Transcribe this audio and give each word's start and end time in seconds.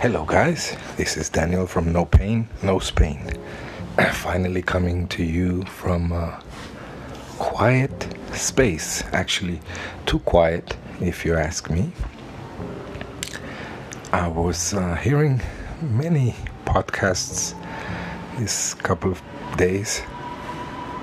Hello, 0.00 0.24
guys. 0.24 0.76
This 0.96 1.16
is 1.16 1.28
Daniel 1.28 1.66
from 1.66 1.92
No 1.92 2.04
Pain, 2.04 2.48
No 2.62 2.78
Spain. 2.78 3.20
Finally 4.12 4.62
coming 4.62 5.08
to 5.08 5.24
you 5.24 5.64
from 5.64 6.12
a 6.12 6.40
quiet 7.40 8.06
space. 8.32 9.02
Actually, 9.12 9.60
too 10.06 10.20
quiet, 10.20 10.76
if 11.00 11.24
you 11.24 11.34
ask 11.34 11.68
me. 11.68 11.90
I 14.12 14.28
was 14.28 14.72
uh, 14.72 14.94
hearing 14.94 15.40
many 15.82 16.36
podcasts 16.64 17.56
this 18.38 18.74
couple 18.74 19.10
of 19.10 19.20
days, 19.56 20.00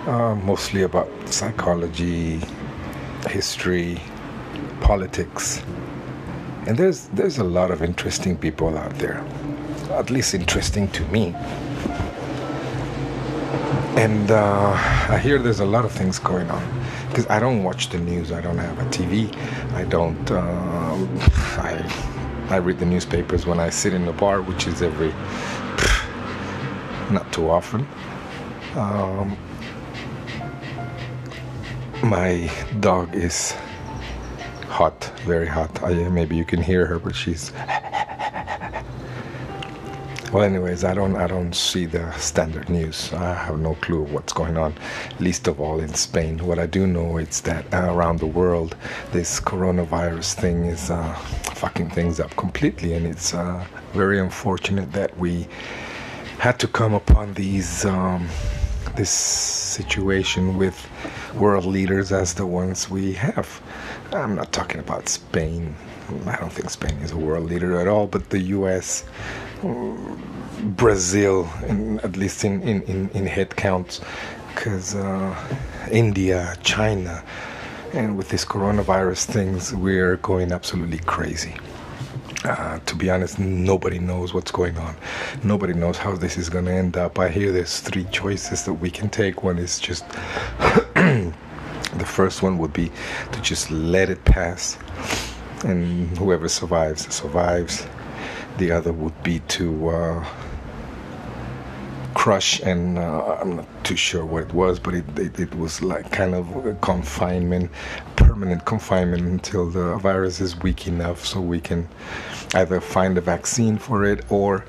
uh, 0.07 0.35
mostly 0.35 0.83
about 0.83 1.09
psychology, 1.27 2.39
history, 3.27 3.99
politics 4.79 5.61
and 6.67 6.77
there's 6.77 7.07
there's 7.09 7.37
a 7.37 7.43
lot 7.43 7.71
of 7.71 7.81
interesting 7.81 8.37
people 8.37 8.77
out 8.77 8.93
there, 8.97 9.23
at 9.91 10.09
least 10.09 10.33
interesting 10.33 10.87
to 10.89 11.03
me. 11.05 11.33
And 13.97 14.29
uh, 14.29 14.73
I 15.09 15.17
hear 15.17 15.39
there's 15.39 15.61
a 15.61 15.65
lot 15.65 15.85
of 15.85 15.91
things 15.91 16.19
going 16.19 16.49
on 16.49 16.83
because 17.09 17.27
I 17.27 17.39
don't 17.39 17.63
watch 17.63 17.89
the 17.89 17.99
news. 17.99 18.31
I 18.31 18.41
don't 18.41 18.57
have 18.57 18.79
a 18.79 18.85
TV. 18.89 19.33
I 19.73 19.85
don't. 19.85 20.31
Uh, 20.31 21.07
I 21.57 22.47
I 22.49 22.57
read 22.57 22.79
the 22.79 22.85
newspapers 22.85 23.45
when 23.45 23.59
I 23.59 23.69
sit 23.69 23.93
in 23.93 24.05
the 24.05 24.13
bar, 24.13 24.41
which 24.41 24.67
is 24.67 24.81
every 24.81 25.13
not 27.11 27.31
too 27.31 27.49
often. 27.49 27.87
Um, 28.75 29.37
my 32.03 32.51
dog 32.81 33.15
is 33.15 33.53
hot, 34.75 35.05
very 35.23 35.47
hot. 35.47 35.71
I, 35.83 35.93
maybe 36.09 36.35
you 36.35 36.43
can 36.43 36.61
hear 36.61 36.85
her, 36.85 36.99
but 36.99 37.15
she's. 37.15 37.53
well, 40.33 40.43
anyways, 40.43 40.83
I 40.83 40.93
don't, 40.93 41.15
I 41.15 41.27
don't 41.27 41.55
see 41.55 41.85
the 41.85 42.11
standard 42.17 42.67
news. 42.69 43.13
I 43.13 43.35
have 43.35 43.57
no 43.57 43.75
clue 43.75 44.03
what's 44.03 44.33
going 44.33 44.57
on. 44.57 44.73
Least 45.21 45.47
of 45.47 45.61
all 45.61 45.79
in 45.79 45.93
Spain. 45.93 46.45
What 46.45 46.59
I 46.59 46.65
do 46.65 46.85
know 46.85 47.15
is 47.15 47.39
that 47.41 47.73
uh, 47.73 47.93
around 47.93 48.19
the 48.19 48.27
world, 48.27 48.75
this 49.13 49.39
coronavirus 49.39 50.33
thing 50.33 50.65
is 50.65 50.91
uh, 50.91 51.13
fucking 51.61 51.91
things 51.91 52.19
up 52.19 52.35
completely, 52.35 52.95
and 52.95 53.07
it's 53.07 53.33
uh, 53.33 53.65
very 53.93 54.19
unfortunate 54.19 54.91
that 54.91 55.17
we 55.17 55.47
had 56.37 56.59
to 56.59 56.67
come 56.67 56.93
upon 56.93 57.33
these. 57.35 57.85
Um, 57.85 58.27
this 58.95 59.09
situation 59.09 60.57
with 60.57 60.87
world 61.35 61.65
leaders 61.65 62.11
as 62.11 62.33
the 62.33 62.45
ones 62.45 62.89
we 62.89 63.13
have. 63.13 63.61
I'm 64.11 64.35
not 64.35 64.51
talking 64.51 64.79
about 64.79 65.09
Spain. 65.09 65.75
I 66.25 66.35
don't 66.37 66.51
think 66.51 66.69
Spain 66.69 66.97
is 66.99 67.11
a 67.11 67.17
world 67.17 67.49
leader 67.49 67.79
at 67.79 67.87
all, 67.87 68.07
but 68.07 68.29
the 68.29 68.39
US, 68.39 69.03
Brazil, 69.61 71.49
in, 71.67 71.99
at 71.99 72.15
least 72.15 72.43
in, 72.43 72.61
in, 72.63 73.09
in, 73.09 73.25
head 73.25 73.55
counts, 73.55 74.01
because 74.53 74.95
uh, 74.95 75.35
India, 75.91 76.55
China, 76.63 77.23
and 77.93 78.17
with 78.17 78.29
this 78.29 78.45
coronavirus 78.45 79.25
things, 79.25 79.73
we're 79.73 80.17
going 80.17 80.51
absolutely 80.51 80.99
crazy. 80.99 81.55
Uh, 82.43 82.77
to 82.85 82.95
be 82.95 83.09
honest, 83.09 83.39
nobody 83.39 83.97
knows 83.97 84.33
what's 84.33 84.51
going 84.51 84.77
on. 84.77 84.95
Nobody 85.43 85.73
knows 85.73 85.97
how 85.97 86.15
this 86.15 86.37
is 86.37 86.47
going 86.47 86.65
to 86.65 86.71
end 86.71 86.95
up. 86.95 87.17
I 87.17 87.29
hear 87.29 87.51
there's 87.51 87.79
three 87.79 88.03
choices 88.11 88.65
that 88.65 88.73
we 88.73 88.91
can 88.91 89.09
take. 89.09 89.43
One 89.43 89.57
is 89.57 89.79
just 89.79 90.05
the 91.97 92.05
first 92.05 92.43
one 92.43 92.57
would 92.57 92.73
be 92.73 92.91
to 93.31 93.41
just 93.41 93.71
let 93.71 94.09
it 94.09 94.23
pass, 94.25 94.77
and 95.63 96.17
whoever 96.17 96.47
survives 96.47 97.13
survives. 97.13 97.85
The 98.57 98.71
other 98.71 98.93
would 98.93 99.21
be 99.23 99.39
to 99.39 99.89
uh, 99.89 100.25
crush, 102.13 102.61
and 102.61 102.97
uh, 102.97 103.37
I'm 103.39 103.57
not 103.57 103.67
too 103.83 103.95
sure 103.95 104.25
what 104.25 104.43
it 104.43 104.53
was, 104.53 104.79
but 104.79 104.95
it, 104.95 105.19
it, 105.19 105.39
it 105.39 105.55
was 105.55 105.81
like 105.81 106.11
kind 106.11 106.33
of 106.33 106.77
confinement, 106.81 107.69
permanent 108.15 108.65
confinement 108.65 109.23
until 109.23 109.69
the 109.69 109.97
virus 109.97 110.41
is 110.41 110.57
weak 110.57 110.87
enough 110.87 111.25
so 111.25 111.41
we 111.41 111.59
can 111.59 111.87
either 112.55 112.79
find 112.79 113.17
a 113.17 113.21
vaccine 113.21 113.77
for 113.77 114.05
it 114.05 114.23
or 114.31 114.65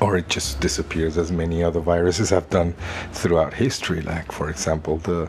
or 0.00 0.16
it 0.16 0.28
just 0.28 0.60
disappears 0.60 1.18
as 1.18 1.30
many 1.30 1.62
other 1.62 1.80
viruses 1.80 2.30
have 2.30 2.48
done 2.50 2.74
throughout 3.12 3.54
history 3.54 4.00
like 4.00 4.32
for 4.32 4.48
example 4.48 4.96
the 4.98 5.28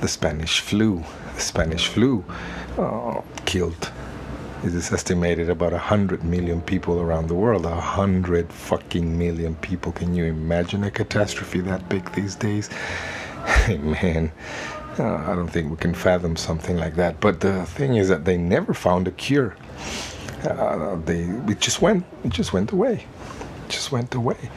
the 0.00 0.08
Spanish 0.08 0.60
flu 0.60 1.02
the 1.34 1.40
Spanish 1.40 1.88
flu 1.88 2.24
uh, 2.78 3.20
killed 3.44 3.90
it 4.62 4.74
is 4.74 4.92
estimated 4.92 5.48
about 5.48 5.72
100 5.72 6.22
million 6.22 6.60
people 6.60 7.00
around 7.00 7.28
the 7.28 7.34
world. 7.34 7.64
100 7.64 8.52
fucking 8.52 9.16
million 9.16 9.54
people. 9.56 9.90
Can 9.90 10.14
you 10.14 10.26
imagine 10.26 10.84
a 10.84 10.90
catastrophe 10.90 11.60
that 11.62 11.88
big 11.88 12.10
these 12.12 12.34
days? 12.34 12.68
Hey, 13.64 13.78
man. 13.78 14.30
Uh, 14.98 15.14
I 15.14 15.34
don't 15.34 15.48
think 15.48 15.70
we 15.70 15.76
can 15.78 15.94
fathom 15.94 16.36
something 16.36 16.76
like 16.76 16.96
that. 16.96 17.20
But 17.20 17.40
the 17.40 17.64
thing 17.64 17.96
is 17.96 18.08
that 18.08 18.26
they 18.26 18.36
never 18.36 18.74
found 18.74 19.08
a 19.08 19.12
cure. 19.12 19.56
Uh, 20.44 20.96
they 21.06 21.22
it 21.48 21.60
just 21.60 21.80
went 21.80 22.04
it 22.24 22.30
just 22.30 22.52
went 22.52 22.70
away, 22.72 23.06
just 23.70 23.92
went 23.92 24.14
away. 24.14 24.50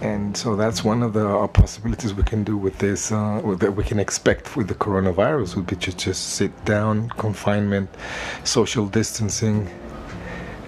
And 0.00 0.36
so 0.36 0.56
that's 0.56 0.82
one 0.82 1.02
of 1.02 1.12
the 1.12 1.28
uh, 1.28 1.46
possibilities 1.46 2.12
we 2.14 2.24
can 2.24 2.42
do 2.42 2.56
with 2.56 2.78
this 2.78 3.12
uh, 3.12 3.40
that 3.58 3.76
we 3.76 3.84
can 3.84 4.00
expect 4.00 4.56
with 4.56 4.66
the 4.66 4.74
coronavirus 4.74 5.54
would 5.56 5.66
be 5.66 5.76
to 5.76 5.96
just 5.96 6.30
sit 6.30 6.52
down 6.64 7.08
confinement 7.10 7.88
social 8.42 8.86
distancing 8.86 9.68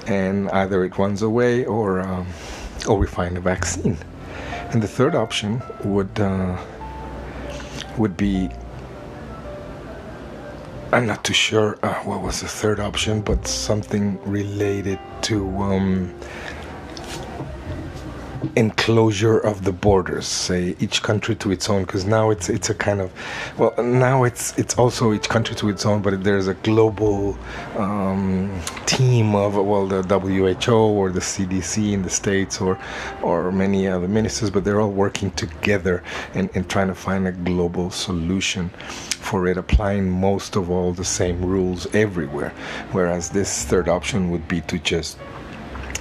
and 0.06 0.48
either 0.50 0.84
it 0.84 0.96
runs 0.98 1.22
away 1.22 1.64
or 1.64 2.00
um, 2.00 2.26
or 2.86 2.96
we 2.96 3.06
find 3.06 3.36
a 3.36 3.40
vaccine. 3.40 3.98
And 4.70 4.82
the 4.82 4.88
third 4.88 5.14
option 5.14 5.62
would 5.84 6.20
uh, 6.20 6.56
would 7.98 8.16
be 8.16 8.50
I'm 10.92 11.06
not 11.06 11.24
too 11.24 11.34
sure 11.34 11.76
uh, 11.82 11.94
what 12.04 12.22
was 12.22 12.40
the 12.40 12.46
third 12.46 12.78
option, 12.78 13.20
but 13.20 13.48
something 13.48 14.20
related 14.22 15.00
to 15.22 15.48
um, 15.58 16.14
enclosure 18.56 19.38
of 19.38 19.64
the 19.64 19.72
borders 19.72 20.26
say 20.26 20.74
each 20.80 21.02
country 21.02 21.34
to 21.36 21.50
its 21.50 21.68
own 21.68 21.84
because 21.84 22.04
now 22.04 22.30
it's 22.30 22.48
it's 22.48 22.70
a 22.70 22.74
kind 22.74 23.00
of 23.00 23.12
well 23.58 23.74
now 23.82 24.24
it's 24.24 24.56
it's 24.58 24.76
also 24.78 25.12
each 25.12 25.28
country 25.28 25.54
to 25.56 25.68
its 25.68 25.84
own 25.86 26.02
but 26.02 26.24
there's 26.24 26.48
a 26.48 26.54
global 26.54 27.36
um, 27.76 28.60
team 28.86 29.34
of 29.34 29.56
well 29.56 29.86
the 29.86 30.02
WHO 30.02 30.74
or 30.74 31.10
the 31.10 31.20
CDC 31.20 31.92
in 31.92 32.02
the 32.02 32.10
states 32.10 32.60
or 32.60 32.78
or 33.22 33.52
many 33.52 33.86
other 33.86 34.08
ministers 34.08 34.50
but 34.50 34.64
they're 34.64 34.80
all 34.80 34.90
working 34.90 35.30
together 35.32 36.02
and, 36.34 36.50
and 36.54 36.68
trying 36.68 36.88
to 36.88 36.94
find 36.94 37.26
a 37.26 37.32
global 37.32 37.90
solution 37.90 38.70
for 39.24 39.46
it 39.46 39.56
applying 39.56 40.10
most 40.10 40.54
of 40.54 40.70
all 40.70 40.92
the 40.92 41.04
same 41.04 41.44
rules 41.44 41.86
everywhere. 41.94 42.52
Whereas 42.92 43.30
this 43.30 43.64
third 43.64 43.88
option 43.88 44.30
would 44.30 44.46
be 44.46 44.60
to 44.62 44.78
just 44.78 45.18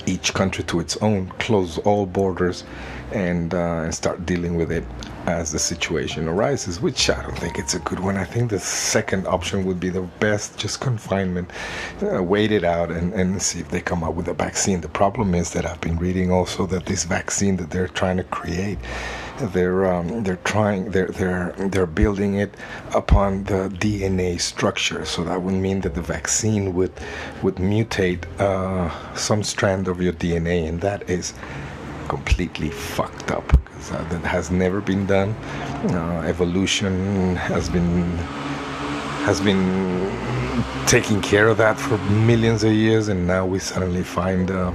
each 0.06 0.34
country 0.34 0.64
to 0.66 0.80
its 0.80 0.98
own, 0.98 1.28
close 1.40 1.78
all 1.80 2.06
borders, 2.06 2.64
and, 3.12 3.54
uh, 3.54 3.84
and 3.84 3.94
start 3.94 4.26
dealing 4.26 4.56
with 4.56 4.72
it 4.72 4.84
as 5.26 5.52
the 5.52 5.60
situation 5.60 6.28
arises, 6.28 6.82
which 6.82 7.10
I 7.10 7.22
don't 7.22 7.38
think 7.38 7.58
it's 7.58 7.74
a 7.74 7.80
good 7.80 8.00
one. 8.00 8.18
I 8.18 8.26
think 8.26 8.50
the 8.50 8.60
second 8.60 9.28
option 9.28 9.66
would 9.66 9.80
be 9.80 9.90
the 9.90 10.02
best, 10.20 10.58
just 10.58 10.82
confinement, 10.82 11.52
uh, 12.02 12.22
wait 12.22 12.52
it 12.52 12.64
out 12.64 12.92
and, 12.92 13.14
and 13.14 13.42
see 13.42 13.60
if 13.60 13.70
they 13.70 13.82
come 13.82 14.04
up 14.04 14.16
with 14.16 14.28
a 14.28 14.34
vaccine. 14.34 14.82
The 14.82 14.90
problem 14.90 15.34
is 15.36 15.52
that 15.52 15.66
I've 15.66 15.82
been 15.82 15.98
reading 15.98 16.32
also 16.32 16.66
that 16.68 16.86
this 16.86 17.06
vaccine 17.06 17.58
that 17.58 17.70
they're 17.70 17.88
trying 17.88 18.18
to 18.18 18.24
create 18.24 18.80
they're 19.48 19.86
um, 19.86 20.24
they're 20.24 20.44
trying 20.44 20.92
they're 20.92 21.08
they're 21.08 21.54
they're 21.58 21.86
building 21.86 22.36
it 22.36 22.56
upon 22.96 23.44
the 23.46 23.70
DNA 23.70 24.40
structure. 24.40 25.06
So 25.06 25.24
that 25.24 25.42
would 25.42 25.54
mean 25.54 25.82
that 25.82 25.96
the 25.96 26.02
vaccine 26.02 26.74
would 26.74 26.94
would 27.42 27.56
mutate 27.56 28.26
uh, 28.40 28.90
some 29.16 29.44
strand 29.44 29.88
of 29.88 30.02
your 30.02 30.14
DNA, 30.14 30.68
and 30.68 30.82
that 30.82 31.10
is 31.10 31.34
completely 32.08 32.70
fucked 32.70 33.32
up 33.32 33.54
uh, 33.92 34.04
that 34.10 34.24
has 34.24 34.52
never 34.52 34.82
been 34.82 35.06
done. 35.06 35.30
Uh, 35.92 36.24
evolution 36.26 37.36
has 37.36 37.70
been 37.70 38.18
has 39.26 39.40
been 39.40 39.64
taking 40.86 41.22
care 41.22 41.48
of 41.48 41.58
that 41.58 41.80
for 41.80 41.98
millions 42.10 42.64
of 42.64 42.74
years, 42.74 43.08
and 43.08 43.26
now 43.26 43.46
we 43.46 43.60
suddenly 43.60 44.04
find 44.04 44.52
uh, 44.52 44.72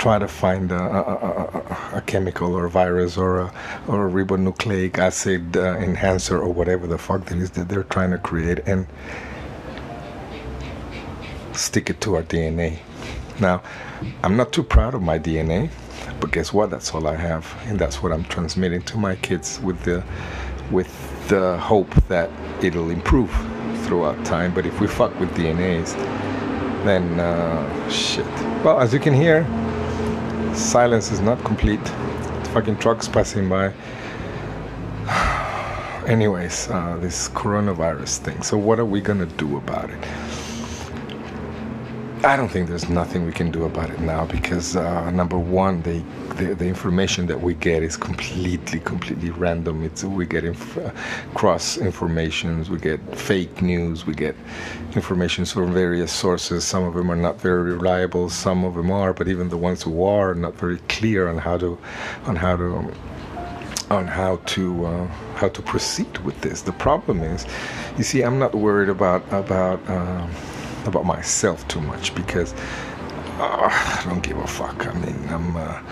try 0.00 0.18
to 0.18 0.26
find 0.26 0.72
a, 0.72 0.82
a, 0.82 1.00
a, 1.02 1.98
a, 1.98 2.00
chemical 2.06 2.54
or 2.54 2.64
a 2.64 2.70
virus 2.70 3.18
or 3.18 3.40
a, 3.40 3.52
or 3.86 4.08
a 4.08 4.10
ribonucleic 4.10 4.96
acid 4.96 5.54
uh, 5.58 5.76
enhancer 5.76 6.40
or 6.40 6.50
whatever 6.50 6.86
the 6.86 6.96
fuck 6.96 7.26
that 7.26 7.36
is 7.36 7.50
that 7.50 7.68
they're 7.68 7.82
trying 7.82 8.10
to 8.10 8.16
create 8.16 8.60
and 8.66 8.86
stick 11.52 11.90
it 11.90 12.00
to 12.00 12.16
our 12.16 12.22
DNA. 12.22 12.78
Now, 13.38 13.62
I'm 14.24 14.38
not 14.38 14.52
too 14.52 14.62
proud 14.62 14.94
of 14.94 15.02
my 15.02 15.18
DNA, 15.18 15.70
but 16.18 16.32
guess 16.32 16.50
what? 16.50 16.70
That's 16.70 16.94
all 16.94 17.06
I 17.06 17.16
have, 17.16 17.54
and 17.66 17.78
that's 17.78 18.02
what 18.02 18.10
I'm 18.10 18.24
transmitting 18.24 18.80
to 18.82 18.96
my 18.96 19.16
kids 19.16 19.60
with 19.60 19.82
the 19.84 20.02
with 20.70 20.88
the 21.28 21.58
hope 21.58 21.90
that 22.08 22.30
it'll 22.64 22.90
improve 22.90 23.30
throughout 23.84 24.24
time. 24.24 24.54
But 24.54 24.64
if 24.64 24.80
we 24.80 24.86
fuck 24.86 25.18
with 25.20 25.30
DNAs, 25.34 25.94
then 26.84 27.20
uh, 27.20 27.90
shit. 27.90 28.24
Well, 28.64 28.80
as 28.80 28.94
you 28.94 29.00
can 29.00 29.12
hear, 29.12 29.46
Silence 30.54 31.10
is 31.12 31.20
not 31.20 31.42
complete. 31.44 31.80
Fucking 32.52 32.78
trucks 32.78 33.06
passing 33.08 33.48
by. 33.48 33.72
Anyways, 36.06 36.68
uh, 36.70 36.98
this 37.00 37.28
coronavirus 37.28 38.18
thing. 38.18 38.42
So, 38.42 38.58
what 38.58 38.78
are 38.78 38.84
we 38.84 39.00
gonna 39.00 39.26
do 39.26 39.56
about 39.56 39.90
it? 39.90 40.04
I 42.22 42.36
don't 42.36 42.50
think 42.50 42.68
there's 42.68 42.90
nothing 42.90 43.24
we 43.24 43.32
can 43.32 43.50
do 43.50 43.64
about 43.64 43.88
it 43.88 43.98
now 44.00 44.26
because 44.26 44.76
uh, 44.76 45.10
number 45.10 45.38
one, 45.38 45.80
they, 45.80 46.00
the, 46.36 46.54
the 46.54 46.66
information 46.66 47.26
that 47.28 47.40
we 47.40 47.54
get 47.54 47.82
is 47.82 47.96
completely, 47.96 48.78
completely 48.80 49.30
random. 49.30 49.82
It's 49.84 50.04
we 50.04 50.26
get 50.26 50.44
inf- 50.44 50.76
uh, 50.76 50.90
cross 51.34 51.78
informations, 51.78 52.68
we 52.68 52.78
get 52.78 53.00
fake 53.16 53.62
news, 53.62 54.04
we 54.04 54.12
get 54.12 54.36
information 54.94 55.46
from 55.46 55.72
various 55.72 56.12
sources. 56.12 56.62
Some 56.62 56.84
of 56.84 56.92
them 56.92 57.10
are 57.10 57.16
not 57.16 57.40
very 57.40 57.72
reliable, 57.72 58.28
some 58.28 58.64
of 58.64 58.74
them 58.74 58.90
are, 58.90 59.14
but 59.14 59.26
even 59.26 59.48
the 59.48 59.56
ones 59.56 59.82
who 59.82 60.04
are, 60.04 60.32
are 60.32 60.34
not 60.34 60.54
very 60.56 60.76
clear 60.90 61.26
on 61.26 61.38
how 61.38 61.56
to, 61.56 61.78
on 62.26 62.36
how 62.36 62.54
to. 62.56 62.92
on 63.90 64.06
how 64.06 64.36
to 64.46 64.86
uh, 64.86 65.06
how 65.34 65.48
to 65.48 65.60
proceed 65.62 66.18
with 66.18 66.40
this. 66.42 66.62
The 66.62 66.72
problem 66.72 67.22
is, 67.22 67.44
you 67.98 68.04
see, 68.04 68.22
I'm 68.22 68.38
not 68.38 68.54
worried 68.54 68.88
about 68.88 69.22
about 69.32 69.80
um, 69.90 70.30
about 70.86 71.04
myself 71.04 71.66
too 71.68 71.80
much 71.80 72.14
because 72.14 72.52
uh, 73.38 73.68
I 73.70 74.02
don't 74.04 74.22
give 74.22 74.38
a 74.38 74.46
fuck. 74.46 74.86
I 74.86 74.92
mean, 74.98 75.28
I'm 75.28 75.56
uh, 75.56 75.82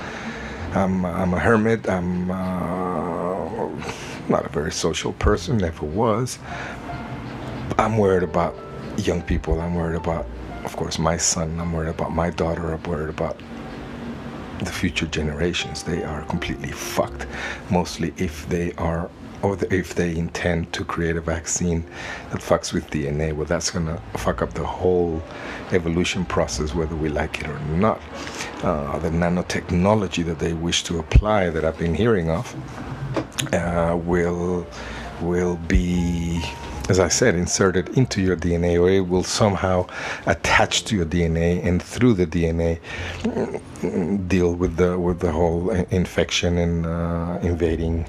I'm 0.74 1.04
I'm 1.04 1.34
a 1.34 1.38
hermit. 1.38 1.88
I'm 1.88 2.30
uh, 2.30 3.68
not 4.28 4.44
a 4.44 4.48
very 4.50 4.72
social 4.72 5.12
person. 5.14 5.58
Never 5.58 5.86
was. 5.86 6.38
I'm 7.78 7.96
worried 7.98 8.22
about 8.22 8.54
young 8.98 9.22
people. 9.22 9.60
I'm 9.60 9.74
worried 9.74 9.96
about, 9.96 10.26
of 10.64 10.76
course, 10.76 10.98
my 10.98 11.16
son. 11.16 11.60
I'm 11.60 11.72
worried 11.72 11.90
about 11.90 12.12
my 12.12 12.30
daughter. 12.30 12.72
I'm 12.72 12.82
worried 12.82 13.10
about 13.10 13.40
the 14.58 14.72
future 14.72 15.06
generations. 15.06 15.82
They 15.84 16.02
are 16.02 16.22
completely 16.24 16.72
fucked. 16.72 17.26
Mostly 17.70 18.12
if 18.16 18.48
they 18.48 18.72
are 18.74 19.10
or 19.42 19.56
the, 19.56 19.72
if 19.74 19.94
they 19.94 20.16
intend 20.16 20.72
to 20.72 20.84
create 20.84 21.16
a 21.16 21.20
vaccine 21.20 21.84
that 22.30 22.40
fucks 22.40 22.72
with 22.72 22.90
DNA, 22.90 23.32
well, 23.32 23.46
that's 23.46 23.70
gonna 23.70 24.00
fuck 24.14 24.42
up 24.42 24.54
the 24.54 24.66
whole 24.66 25.22
evolution 25.72 26.24
process, 26.24 26.74
whether 26.74 26.96
we 26.96 27.08
like 27.08 27.40
it 27.40 27.48
or 27.48 27.58
not. 27.76 28.00
Uh, 28.62 28.98
the 28.98 29.10
nanotechnology 29.10 30.24
that 30.24 30.38
they 30.38 30.52
wish 30.52 30.82
to 30.84 30.98
apply, 30.98 31.50
that 31.50 31.64
I've 31.64 31.78
been 31.78 31.94
hearing 31.94 32.30
of, 32.30 32.54
uh, 33.52 33.96
will 33.96 34.66
will 35.20 35.56
be 35.56 36.42
as 36.88 36.98
I 36.98 37.08
said, 37.08 37.34
inserted 37.34 37.90
into 37.90 38.22
your 38.22 38.36
DNA, 38.36 38.80
or 38.80 38.88
it 38.88 39.08
will 39.08 39.22
somehow 39.22 39.86
attach 40.26 40.84
to 40.84 40.96
your 40.96 41.04
DNA, 41.04 41.64
and 41.64 41.82
through 41.82 42.14
the 42.14 42.26
DNA, 42.26 42.80
deal 44.28 44.54
with 44.54 44.76
the 44.76 44.98
with 44.98 45.20
the 45.20 45.30
whole 45.30 45.70
infection 45.70 46.58
and 46.58 46.86
uh, 46.86 47.38
invading 47.42 48.06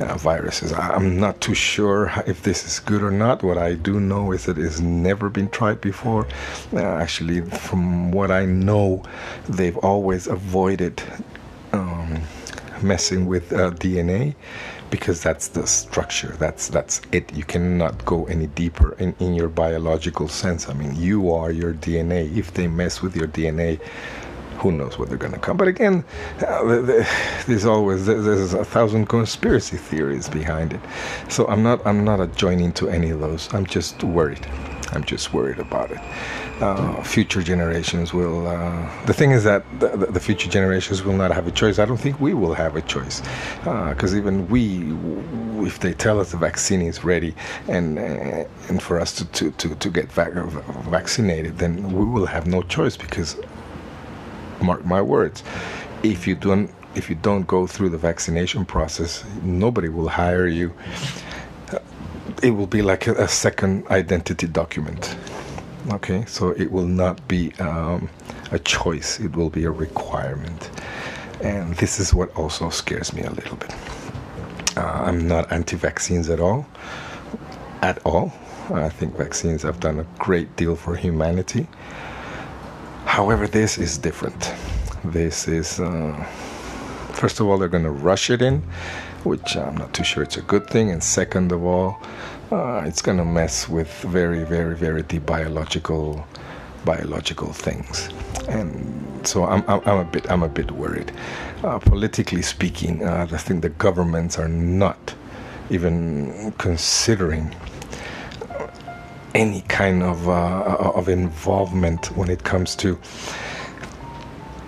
uh, 0.00 0.16
viruses. 0.16 0.72
I'm 0.72 1.18
not 1.18 1.40
too 1.40 1.54
sure 1.54 2.12
if 2.26 2.42
this 2.42 2.64
is 2.64 2.78
good 2.78 3.02
or 3.02 3.10
not. 3.10 3.42
What 3.42 3.58
I 3.58 3.74
do 3.74 3.98
know 3.98 4.32
is 4.32 4.44
that 4.44 4.58
it's 4.58 4.80
never 4.80 5.28
been 5.28 5.48
tried 5.48 5.80
before. 5.80 6.26
Uh, 6.72 6.80
actually, 6.80 7.40
from 7.40 8.12
what 8.12 8.30
I 8.30 8.44
know, 8.44 9.02
they've 9.48 9.76
always 9.78 10.26
avoided 10.26 11.02
um, 11.72 12.20
messing 12.82 13.26
with 13.26 13.52
uh, 13.52 13.70
DNA 13.72 14.34
because 14.90 15.22
that's 15.22 15.48
the 15.48 15.66
structure. 15.66 16.34
That's 16.38 16.68
that's 16.68 17.00
it. 17.12 17.34
You 17.34 17.44
cannot 17.44 18.04
go 18.04 18.24
any 18.26 18.46
deeper 18.48 18.94
in, 18.98 19.14
in 19.20 19.34
your 19.34 19.48
biological 19.48 20.28
sense. 20.28 20.68
I 20.68 20.72
mean 20.74 20.94
you 20.96 21.32
are 21.32 21.50
your 21.50 21.74
dna 21.74 22.36
if 22.36 22.54
they 22.54 22.66
mess 22.68 23.02
with 23.02 23.16
your 23.16 23.28
dna 23.28 23.80
who 24.58 24.72
knows 24.72 24.98
what 24.98 25.08
they're 25.08 25.18
going 25.18 25.32
to 25.32 25.38
come. 25.38 25.56
But 25.56 25.68
again 25.68 26.04
uh, 26.46 26.64
there's 27.46 27.64
always 27.64 28.06
there's 28.06 28.54
a 28.54 28.64
thousand 28.64 29.06
conspiracy 29.06 29.76
theories 29.76 30.28
behind 30.28 30.72
it. 30.72 30.80
So 31.28 31.46
i'm 31.48 31.62
not 31.62 31.86
i'm 31.86 32.04
not 32.04 32.34
joining 32.36 32.72
to 32.74 32.88
any 32.88 33.10
of 33.10 33.20
those. 33.20 33.52
I'm 33.54 33.66
just 33.66 34.02
worried. 34.02 34.46
I'm 34.92 35.04
just 35.04 35.34
worried 35.34 35.58
about 35.58 35.90
it 35.90 36.00
uh, 36.60 37.02
future 37.02 37.42
generations 37.42 38.12
will. 38.12 38.46
Uh, 38.46 39.04
the 39.06 39.14
thing 39.14 39.30
is 39.30 39.44
that 39.44 39.64
the, 39.80 39.88
the, 39.88 40.20
future 40.20 40.48
generations 40.48 41.02
will 41.02 41.12
not 41.12 41.30
have 41.30 41.46
a 41.46 41.50
choice. 41.50 41.78
I 41.78 41.84
don't 41.84 41.98
think 41.98 42.20
we 42.20 42.34
will 42.34 42.54
have 42.54 42.76
a 42.76 42.82
choice, 42.82 43.22
because 43.60 44.14
uh, 44.14 44.16
even 44.16 44.48
we, 44.48 44.92
if 45.66 45.78
they 45.78 45.92
tell 45.92 46.20
us 46.20 46.32
the 46.32 46.36
vaccine 46.36 46.82
is 46.82 47.04
ready, 47.04 47.34
and 47.68 47.98
uh, 47.98 48.44
and 48.68 48.82
for 48.82 49.00
us 49.00 49.12
to 49.14 49.24
to 49.26 49.50
to, 49.52 49.74
to 49.76 49.90
get 49.90 50.10
vac- 50.10 50.34
vaccinated, 50.90 51.58
then 51.58 51.92
we 51.92 52.04
will 52.04 52.26
have 52.26 52.46
no 52.46 52.62
choice 52.62 52.96
because, 52.96 53.36
mark 54.60 54.84
my 54.84 55.00
words, 55.00 55.44
if 56.02 56.26
you 56.26 56.34
don't 56.34 56.70
if 56.94 57.08
you 57.08 57.16
don't 57.16 57.46
go 57.46 57.66
through 57.66 57.90
the 57.90 57.98
vaccination 57.98 58.64
process, 58.64 59.24
nobody 59.42 59.88
will 59.88 60.08
hire 60.08 60.46
you. 60.46 60.72
It 62.42 62.50
will 62.52 62.66
be 62.66 62.82
like 62.82 63.06
a, 63.06 63.14
a 63.14 63.28
second 63.28 63.86
identity 63.88 64.46
document 64.46 65.16
Okay, 65.90 66.24
so 66.26 66.50
it 66.50 66.70
will 66.70 66.86
not 66.86 67.26
be 67.28 67.52
um, 67.60 68.10
a 68.52 68.58
choice, 68.58 69.18
it 69.20 69.34
will 69.34 69.48
be 69.48 69.64
a 69.64 69.70
requirement. 69.70 70.70
And 71.42 71.74
this 71.76 71.98
is 71.98 72.12
what 72.12 72.34
also 72.36 72.68
scares 72.68 73.14
me 73.14 73.22
a 73.22 73.30
little 73.30 73.56
bit. 73.56 73.74
Uh, 74.76 75.04
I'm 75.06 75.26
not 75.26 75.50
anti 75.50 75.76
vaccines 75.76 76.28
at 76.28 76.40
all. 76.40 76.66
At 77.80 78.04
all. 78.04 78.32
I 78.70 78.90
think 78.90 79.16
vaccines 79.16 79.62
have 79.62 79.80
done 79.80 79.98
a 79.98 80.06
great 80.18 80.56
deal 80.56 80.76
for 80.76 80.94
humanity. 80.94 81.66
However, 83.06 83.46
this 83.46 83.78
is 83.78 83.96
different. 83.96 84.52
This 85.04 85.48
is, 85.48 85.80
uh, 85.80 86.26
first 87.18 87.40
of 87.40 87.48
all, 87.48 87.58
they're 87.58 87.68
going 87.68 87.84
to 87.84 87.90
rush 87.90 88.30
it 88.30 88.40
in, 88.40 88.62
which 89.24 89.56
I'm 89.56 89.76
not 89.76 89.92
too 89.92 90.04
sure 90.04 90.22
it's 90.22 90.36
a 90.36 90.42
good 90.42 90.68
thing. 90.68 90.90
And 90.90 91.02
second 91.02 91.50
of 91.50 91.64
all, 91.64 92.00
uh, 92.52 92.82
it's 92.86 93.02
going 93.02 93.18
to 93.18 93.24
mess 93.24 93.68
with 93.68 93.92
very, 94.02 94.44
very, 94.44 94.76
very 94.76 95.02
deep 95.02 95.26
biological 95.26 96.26
biological 96.84 97.52
things, 97.52 98.08
and 98.48 99.26
so 99.26 99.44
I'm, 99.44 99.62
I'm, 99.68 99.80
I'm 99.84 99.98
a 99.98 100.04
bit 100.04 100.30
I'm 100.30 100.42
a 100.42 100.48
bit 100.48 100.70
worried. 100.70 101.12
Uh, 101.62 101.78
politically 101.80 102.40
speaking, 102.40 103.04
uh, 103.04 103.26
I 103.30 103.36
think 103.36 103.62
the 103.62 103.68
governments 103.68 104.38
are 104.38 104.48
not 104.48 105.14
even 105.70 106.52
considering 106.56 107.54
any 109.34 109.62
kind 109.62 110.02
of 110.02 110.28
uh, 110.28 110.92
of 110.94 111.08
involvement 111.08 112.16
when 112.16 112.30
it 112.30 112.44
comes 112.44 112.76
to 112.76 112.98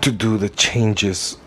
to 0.03 0.11
do 0.11 0.37
the 0.37 0.49
changes 0.51 1.39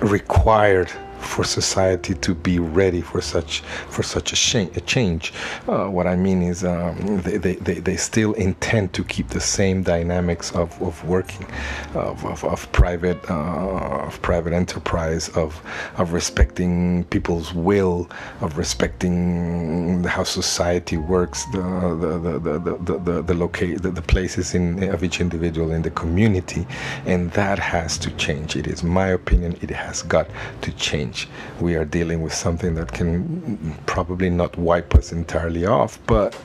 required 0.00 0.92
for 1.20 1.44
society 1.44 2.14
to 2.14 2.34
be 2.34 2.58
ready 2.58 3.00
for 3.00 3.20
such 3.20 3.60
for 3.90 4.02
such 4.02 4.32
a, 4.32 4.36
sh- 4.36 4.54
a 4.76 4.80
change. 4.80 5.32
Uh, 5.66 5.86
what 5.86 6.06
I 6.06 6.16
mean 6.16 6.42
is 6.42 6.64
um, 6.64 7.20
they, 7.22 7.36
they, 7.36 7.54
they, 7.54 7.96
still 7.96 8.32
intend 8.34 8.92
to 8.94 9.04
keep 9.04 9.28
the 9.28 9.40
same 9.40 9.82
dynamics 9.82 10.52
of, 10.52 10.80
of 10.80 11.04
working, 11.04 11.46
of, 11.94 12.24
of, 12.24 12.44
of 12.44 12.70
private 12.72 13.18
uh, 13.30 14.06
of 14.06 14.20
private 14.22 14.52
enterprise, 14.52 15.28
of 15.30 15.60
of 15.96 16.12
respecting 16.12 17.04
people's 17.04 17.52
will, 17.52 18.08
of 18.40 18.56
respecting 18.56 20.04
how 20.04 20.24
society 20.24 20.96
works, 20.96 21.44
the 21.52 21.60
the 21.60 22.18
the 22.18 22.38
the 22.38 22.58
the, 22.58 22.98
the, 22.98 23.22
the, 23.22 23.34
locate 23.34 23.82
the, 23.82 23.90
the 23.90 24.02
places 24.02 24.54
in 24.54 24.82
of 24.84 25.02
each 25.02 25.20
individual 25.20 25.72
in 25.72 25.82
the 25.82 25.90
community, 25.90 26.66
and 27.06 27.30
that 27.32 27.58
has 27.58 27.98
to 27.98 28.10
change. 28.12 28.56
It 28.56 28.66
is 28.66 28.82
my 28.82 29.08
opinion. 29.08 29.56
It 29.60 29.70
has 29.70 30.02
got 30.02 30.28
to 30.62 30.72
change 31.08 31.28
we 31.60 31.74
are 31.74 31.84
dealing 31.84 32.22
with 32.22 32.34
something 32.34 32.74
that 32.74 32.92
can 32.92 33.74
probably 33.86 34.30
not 34.30 34.56
wipe 34.56 34.94
us 34.94 35.12
entirely 35.12 35.66
off, 35.66 35.98
but 36.06 36.36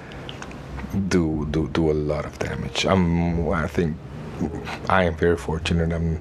do 1.08 1.48
do 1.51 1.67
do 1.70 1.91
a 1.91 1.93
lot 1.93 2.25
of 2.25 2.38
damage. 2.39 2.86
I'm 2.86 3.50
I 3.50 3.67
think 3.67 3.98
I 4.89 5.03
am 5.03 5.15
very 5.15 5.38
fortunate. 5.38 5.91
I'm 5.91 6.20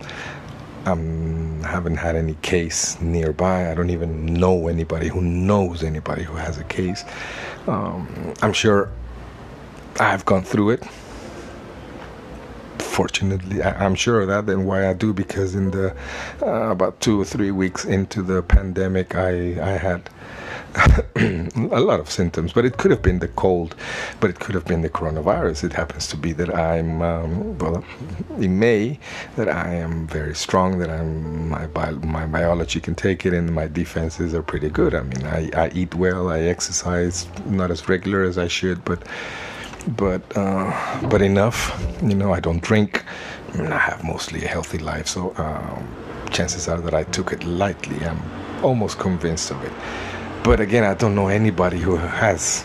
I'm 0.84 1.62
haven't 1.62 1.96
had 1.96 2.16
any 2.16 2.34
case 2.42 3.00
nearby. 3.00 3.70
I 3.70 3.75
don't 3.75 3.90
even 3.90 4.26
know 4.26 4.68
anybody 4.68 5.08
who 5.08 5.20
knows 5.20 5.82
anybody 5.82 6.22
who 6.22 6.34
has 6.34 6.58
a 6.58 6.64
case. 6.64 7.04
Um, 7.66 8.34
I'm 8.42 8.52
sure 8.52 8.88
I've 10.00 10.25
gone 10.25 10.42
through 10.42 10.70
it 10.70 10.82
fortunately, 12.92 13.62
I, 13.62 13.84
am 13.84 13.94
sure 13.94 14.20
of 14.20 14.28
that. 14.28 14.52
And 14.52 14.66
why 14.66 14.88
I 14.88 14.92
do 14.92 15.12
because 15.12 15.54
in 15.54 15.70
the 15.70 15.96
uh, 16.42 16.70
about 16.70 17.00
two 17.00 17.20
or 17.20 17.25
three 17.25 17.50
weeks 17.50 17.84
into 17.84 18.22
the 18.22 18.42
pandemic, 18.42 19.14
I 19.14 19.32
I 19.72 19.78
had. 19.78 20.08
a 21.16 21.80
lot 21.80 22.00
of 22.00 22.11
symptoms, 22.11 22.54
but 22.54 22.64
it 22.64 22.78
could 22.78 22.90
have 22.90 23.02
been 23.02 23.18
the 23.18 23.28
cold, 23.28 23.76
but 24.20 24.30
it 24.30 24.40
could 24.40 24.54
have 24.54 24.64
been 24.64 24.80
the 24.80 24.88
coronavirus. 24.88 25.64
It 25.64 25.75
happens 25.75 26.06
to 26.08 26.16
be 26.16 26.32
that 26.32 26.54
I'm, 26.54 27.02
um, 27.02 27.58
well, 27.58 27.84
in 28.38 28.58
May, 28.58 28.99
that 29.37 29.50
I 29.50 29.75
am 29.75 30.06
very 30.06 30.34
strong, 30.34 30.78
that 30.78 30.88
I'm 30.88 31.50
my 31.50 31.66
bio, 31.66 31.96
my 31.96 32.25
biology 32.25 32.80
can 32.80 32.94
take 32.94 33.26
it, 33.26 33.34
and 33.34 33.54
my 33.54 33.66
defenses 33.68 34.34
are 34.34 34.42
pretty 34.42 34.70
good. 34.70 34.94
I 34.94 35.02
mean, 35.02 35.26
I, 35.26 35.50
I 35.54 35.70
eat 35.75 35.94
well, 35.94 36.30
I 36.30 36.40
exercise, 36.40 37.26
not 37.44 37.70
as 37.70 37.87
regular 37.87 38.22
as 38.22 38.38
I 38.38 38.49
should, 38.49 38.82
but 38.82 39.02
but 39.82 40.22
uh, 40.36 41.08
but 41.08 41.22
enough. 41.22 41.72
You 42.02 42.14
know, 42.14 42.32
I 42.32 42.40
don't 42.40 42.62
drink. 42.62 43.04
I, 43.54 43.66
I 43.66 43.78
have 43.78 44.04
mostly 44.04 44.44
a 44.44 44.48
healthy 44.48 44.78
life, 44.78 45.06
so 45.06 45.34
um, 45.36 45.86
chances 46.30 46.68
are 46.68 46.80
that 46.80 46.94
I 46.94 47.04
took 47.04 47.32
it 47.32 47.44
lightly. 47.44 48.04
I'm 48.06 48.20
almost 48.62 48.98
convinced 48.98 49.50
of 49.50 49.62
it. 49.64 49.72
But 50.44 50.60
again, 50.60 50.84
I 50.84 50.94
don't 50.94 51.14
know 51.14 51.28
anybody 51.28 51.78
who 51.78 51.96
has, 51.96 52.64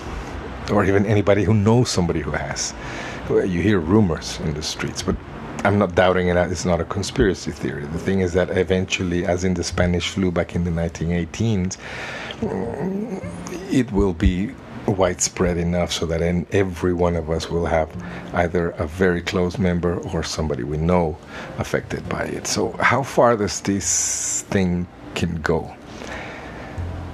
or 0.71 0.83
even 0.85 1.05
anybody 1.05 1.43
who 1.43 1.53
knows 1.53 1.89
somebody 1.89 2.21
who 2.21 2.31
has. 2.31 2.73
You 3.29 3.61
hear 3.61 3.79
rumors 3.79 4.39
in 4.39 4.53
the 4.53 4.63
streets, 4.63 5.03
but 5.03 5.15
I'm 5.63 5.77
not 5.77 5.95
doubting 5.95 6.29
it. 6.29 6.37
It's 6.37 6.65
not 6.65 6.79
a 6.79 6.85
conspiracy 6.85 7.51
theory. 7.51 7.85
The 7.85 7.99
thing 7.99 8.21
is 8.21 8.33
that 8.33 8.49
eventually, 8.57 9.25
as 9.25 9.43
in 9.43 9.53
the 9.53 9.63
Spanish 9.63 10.09
flu 10.09 10.31
back 10.31 10.55
in 10.55 10.63
the 10.63 10.71
1918s, 10.71 11.77
it 13.71 13.91
will 13.91 14.13
be 14.13 14.51
widespread 14.87 15.57
enough 15.57 15.91
so 15.91 16.05
that 16.05 16.21
in 16.21 16.45
every 16.51 16.93
one 16.93 17.15
of 17.15 17.29
us 17.29 17.49
will 17.49 17.65
have 17.65 17.89
either 18.33 18.71
a 18.71 18.87
very 18.87 19.21
close 19.21 19.57
member 19.57 19.97
or 20.13 20.23
somebody 20.23 20.63
we 20.63 20.77
know 20.77 21.17
affected 21.57 22.07
by 22.09 22.23
it. 22.23 22.47
So, 22.47 22.71
how 22.73 23.03
far 23.03 23.35
does 23.35 23.61
this 23.61 24.41
thing 24.43 24.87
can 25.15 25.41
go? 25.41 25.75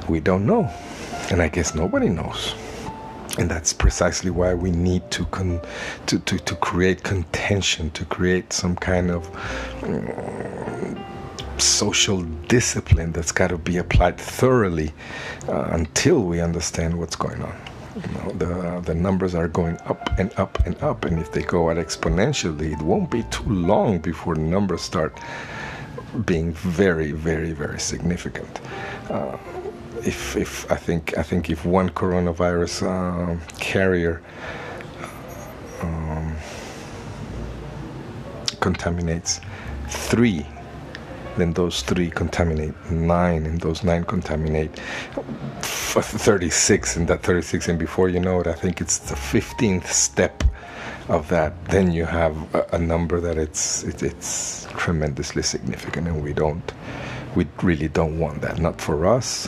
We 0.08 0.20
don't 0.20 0.46
know, 0.46 0.70
and 1.32 1.42
I 1.42 1.48
guess 1.48 1.74
nobody 1.74 2.10
knows. 2.10 2.53
And 3.39 3.50
that's 3.50 3.74
precisely 3.74 4.30
why 4.30 4.53
we 4.53 4.70
need 4.70 5.10
to, 5.12 5.25
con- 5.25 5.62
to, 6.06 6.20
to, 6.20 6.38
to 6.38 6.56
create 6.58 7.01
contention, 7.01 7.89
to 7.92 8.06
create 8.06 8.53
some 8.53 8.75
kind 8.75 9.10
of 9.10 9.27
um, 9.84 11.03
social 11.57 12.24
discipline 12.48 13.12
that's 13.12 13.31
got 13.31 13.50
to 13.50 13.57
be 13.57 13.77
applied 13.77 14.17
thoroughly 14.17 14.91
uh, 15.48 15.69
until 15.72 16.24
we 16.24 16.41
understand 16.41 16.98
what's 16.98 17.15
going 17.15 17.41
on. 17.41 17.55
You 17.95 18.13
know, 18.13 18.29
the 18.31 18.81
the 18.81 18.95
numbers 18.95 19.36
are 19.36 19.48
going 19.48 19.77
up 19.86 20.10
and 20.17 20.33
up 20.38 20.65
and 20.65 20.81
up, 20.81 21.05
and 21.05 21.19
if 21.19 21.31
they 21.31 21.43
go 21.43 21.69
out 21.69 21.77
exponentially, 21.77 22.74
it 22.74 22.81
won't 22.81 23.12
be 23.12 23.24
too 23.29 23.48
long 23.48 24.00
before 24.00 24.33
the 24.33 24.41
numbers 24.41 24.81
start 24.81 25.15
being 26.25 26.53
very, 26.53 27.12
very, 27.12 27.51
very 27.51 27.79
significant. 27.79 28.62
Uh, 29.10 29.38
if, 30.05 30.36
if 30.36 30.72
I 30.72 30.75
think 30.75 31.17
I 31.17 31.24
think 31.24 31.50
if 31.50 31.65
one 31.65 31.89
coronavirus 31.89 32.83
uh, 32.88 33.39
carrier 33.60 34.22
um, 35.81 36.36
contaminates 38.60 39.39
three 39.88 40.45
then 41.38 41.54
those 41.54 41.82
three 41.82 42.10
contaminate 42.10 42.74
nine, 42.92 43.46
and 43.46 43.60
those 43.62 43.84
nine 43.84 44.04
contaminate 44.04 44.72
36, 45.62 46.96
and 46.98 47.08
that 47.08 47.24
36, 47.24 47.68
and 47.70 47.80
before 47.80 48.10
you 48.10 48.20
know 48.20 48.40
it, 48.40 48.48
I 48.48 48.54
think 48.54 48.82
it's 48.82 49.00
the 49.00 49.16
15th 49.16 49.88
step 49.88 50.44
of 51.10 51.28
that. 51.30 51.66
Then 51.66 51.92
you 51.92 52.06
have 52.06 52.36
a, 52.56 52.66
a 52.74 52.80
number 52.80 53.20
that 53.20 53.38
it's 53.38 53.84
it, 53.84 54.04
it's 54.04 54.68
tremendously 54.78 55.44
significant, 55.44 56.08
and 56.08 56.24
we 56.24 56.34
don't, 56.34 56.72
we 57.36 57.48
really 57.62 57.88
don't 57.88 58.20
want 58.20 58.42
that. 58.42 58.60
Not 58.60 58.80
for 58.80 59.06
us, 59.06 59.48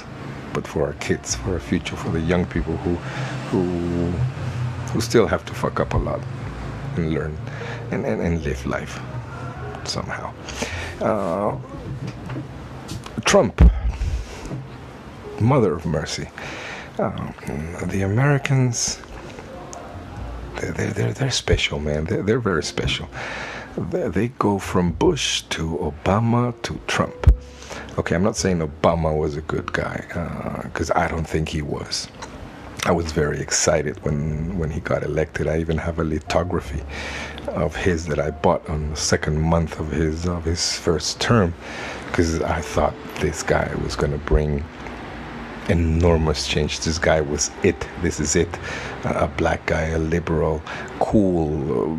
but 0.54 0.68
for 0.68 0.86
our 0.86 0.94
kids, 0.94 1.36
for 1.36 1.54
our 1.54 1.60
future, 1.60 1.96
for 1.96 2.10
the 2.10 2.22
young 2.22 2.46
people 2.46 2.78
who 2.78 2.96
who 3.52 4.12
who 4.92 5.02
still 5.02 5.28
have 5.28 5.46
to 5.46 5.54
fuck 5.54 5.80
up 5.80 5.94
a 5.94 5.98
lot 5.98 6.22
and 6.96 7.14
learn 7.14 7.38
and, 7.92 8.06
and, 8.06 8.22
and 8.22 8.44
live 8.44 8.66
life 8.66 9.00
somehow. 9.84 10.34
Uh, 11.02 11.58
Trump, 13.26 13.62
mother 15.40 15.74
of 15.74 15.86
mercy. 15.86 16.30
Um, 17.00 17.34
the 17.88 18.04
Americans, 18.04 19.02
they're, 20.62 20.72
they're, 20.72 21.14
they're 21.14 21.32
special, 21.32 21.80
man. 21.80 22.06
They're, 22.06 22.24
they're 22.24 22.40
very 22.40 22.64
special. 22.64 23.10
They, 23.78 24.08
they 24.08 24.28
go 24.30 24.58
from 24.58 24.94
Bush 24.94 25.42
to 25.50 25.94
Obama 26.06 26.54
to 26.62 26.80
Trump. 26.88 27.34
Okay, 27.98 28.16
I'm 28.16 28.24
not 28.24 28.38
saying 28.38 28.60
Obama 28.60 29.18
was 29.18 29.36
a 29.36 29.42
good 29.42 29.74
guy, 29.74 30.06
because 30.64 30.92
uh, 30.92 31.00
I 31.00 31.08
don't 31.08 31.28
think 31.28 31.50
he 31.50 31.62
was. 31.62 32.08
I 32.88 32.92
was 32.92 33.12
very 33.12 33.40
excited 33.40 33.98
when, 34.06 34.60
when 34.60 34.70
he 34.70 34.80
got 34.80 35.02
elected. 35.02 35.48
I 35.48 35.60
even 35.60 35.80
have 35.80 35.98
a 35.98 36.04
lithography 36.04 36.84
of 37.48 37.76
his 37.76 38.06
that 38.06 38.20
I 38.20 38.30
bought 38.30 38.70
on 38.70 38.92
the 38.92 38.96
second 38.96 39.42
month 39.42 39.80
of 39.80 39.92
his 39.92 40.28
of 40.28 40.46
his 40.46 40.78
first 40.78 41.20
term 41.20 41.56
because 42.06 42.44
I 42.44 42.62
thought 42.62 42.94
this 43.22 43.42
guy 43.42 43.74
was 43.84 43.96
going 43.96 44.12
to 44.12 44.20
bring 44.20 44.64
enormous 45.68 46.46
change. 46.48 46.82
This 46.82 47.00
guy 47.00 47.22
was 47.22 47.50
it. 47.64 47.88
This 48.04 48.20
is 48.20 48.36
it. 48.36 48.56
a 49.04 49.28
black 49.36 49.66
guy, 49.66 49.86
a 49.86 49.98
liberal, 49.98 50.62
cool. 51.00 51.98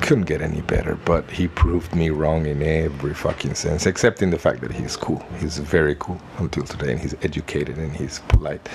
Couldn't 0.00 0.24
get 0.24 0.40
any 0.40 0.60
better, 0.62 0.96
but 1.04 1.28
he 1.30 1.48
proved 1.48 1.94
me 1.94 2.10
wrong 2.10 2.46
in 2.46 2.62
every 2.62 3.14
fucking 3.14 3.54
sense, 3.54 3.86
except 3.86 4.22
in 4.22 4.30
the 4.30 4.38
fact 4.38 4.60
that 4.60 4.72
he's 4.72 4.96
cool. 4.96 5.24
He's 5.38 5.58
very 5.58 5.96
cool 5.98 6.20
until 6.38 6.64
today, 6.64 6.92
and 6.92 7.00
he's 7.00 7.14
educated, 7.22 7.76
and 7.78 7.94
he's 7.94 8.20
polite, 8.28 8.68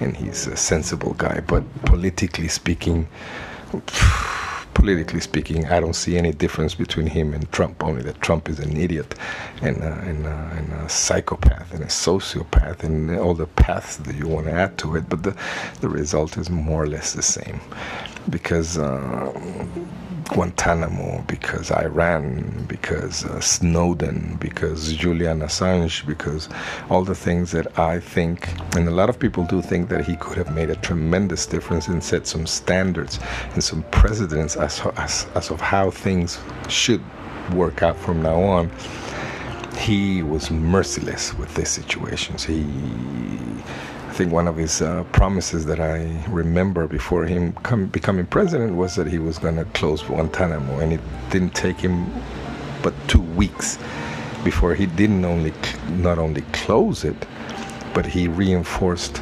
and 0.00 0.16
he's 0.16 0.46
a 0.46 0.56
sensible 0.56 1.14
guy. 1.14 1.40
But 1.40 1.62
politically 1.84 2.48
speaking, 2.48 3.08
politically 4.74 5.20
speaking, 5.20 5.66
I 5.66 5.80
don't 5.80 5.96
see 5.96 6.16
any 6.16 6.32
difference 6.32 6.74
between 6.74 7.06
him 7.06 7.32
and 7.32 7.50
Trump. 7.50 7.82
Only 7.82 8.02
that 8.02 8.20
Trump 8.20 8.48
is 8.48 8.58
an 8.58 8.76
idiot 8.76 9.14
and, 9.62 9.82
uh, 9.82 9.86
and, 9.86 10.26
uh, 10.26 10.30
and 10.56 10.72
a 10.72 10.88
psychopath 10.88 11.72
and 11.72 11.82
a 11.82 11.86
sociopath 11.88 12.82
and 12.84 13.18
all 13.18 13.34
the 13.34 13.46
paths 13.46 13.96
that 13.96 14.14
you 14.14 14.28
want 14.28 14.46
to 14.46 14.52
add 14.52 14.78
to 14.78 14.96
it. 14.96 15.08
But 15.08 15.22
the 15.22 15.36
the 15.80 15.88
result 15.88 16.36
is 16.36 16.50
more 16.50 16.84
or 16.84 16.86
less 16.86 17.12
the 17.14 17.22
same, 17.22 17.60
because. 18.28 18.78
Uh, 18.78 19.32
Guantanamo, 20.28 21.24
because 21.28 21.70
Iran, 21.70 22.64
because 22.68 23.24
uh, 23.24 23.40
Snowden, 23.40 24.36
because 24.40 24.92
Julian 24.92 25.40
Assange, 25.40 26.06
because 26.06 26.48
all 26.90 27.04
the 27.04 27.14
things 27.14 27.52
that 27.52 27.78
I 27.78 28.00
think, 28.00 28.48
and 28.76 28.88
a 28.88 28.90
lot 28.90 29.08
of 29.08 29.18
people 29.18 29.44
do 29.44 29.62
think 29.62 29.88
that 29.88 30.04
he 30.04 30.16
could 30.16 30.36
have 30.36 30.54
made 30.54 30.70
a 30.70 30.76
tremendous 30.76 31.46
difference 31.46 31.88
and 31.88 32.02
set 32.02 32.26
some 32.26 32.46
standards 32.46 33.18
and 33.54 33.62
some 33.62 33.82
precedents 33.84 34.56
as, 34.56 34.80
as, 34.96 35.26
as 35.34 35.50
of 35.50 35.60
how 35.60 35.90
things 35.90 36.38
should 36.68 37.02
work 37.54 37.82
out 37.82 37.96
from 37.96 38.22
now 38.22 38.40
on. 38.40 38.70
He 39.78 40.22
was 40.22 40.50
merciless 40.50 41.34
with 41.34 41.54
these 41.54 41.68
situations. 41.68 42.44
He 42.44 42.66
think 44.16 44.32
one 44.32 44.48
of 44.48 44.56
his 44.56 44.80
uh, 44.80 45.04
promises 45.12 45.66
that 45.66 45.78
I 45.78 46.24
remember 46.30 46.86
before 46.86 47.26
him 47.26 47.52
come, 47.64 47.84
becoming 47.84 48.24
president 48.24 48.74
was 48.74 48.94
that 48.94 49.06
he 49.06 49.18
was 49.18 49.36
going 49.36 49.56
to 49.56 49.66
close 49.66 50.02
Guantanamo, 50.02 50.78
and 50.78 50.94
it 50.94 51.00
didn't 51.28 51.54
take 51.54 51.76
him 51.76 52.10
but 52.82 52.94
two 53.08 53.20
weeks 53.20 53.78
before 54.42 54.74
he 54.74 54.86
didn't 54.86 55.26
only 55.26 55.52
not 55.98 56.18
only 56.18 56.40
close 56.52 57.04
it, 57.04 57.26
but 57.92 58.06
he 58.06 58.26
reinforced 58.26 59.20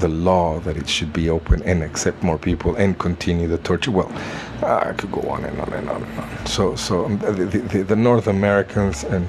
the 0.00 0.08
law 0.08 0.60
that 0.60 0.76
it 0.76 0.90
should 0.90 1.14
be 1.14 1.30
open 1.30 1.62
and 1.62 1.82
accept 1.82 2.22
more 2.22 2.36
people 2.36 2.74
and 2.76 2.98
continue 2.98 3.48
the 3.48 3.58
torture. 3.58 3.92
Well, 3.92 4.12
I 4.62 4.92
could 4.92 5.10
go 5.10 5.22
on 5.22 5.42
and 5.46 5.58
on 5.58 5.72
and 5.72 5.88
on 5.88 6.02
and 6.02 6.18
on. 6.20 6.46
So, 6.46 6.76
so 6.76 7.06
um, 7.06 7.18
the, 7.18 7.32
the, 7.32 7.82
the 7.82 7.96
North 7.96 8.26
Americans 8.26 9.04
and 9.04 9.24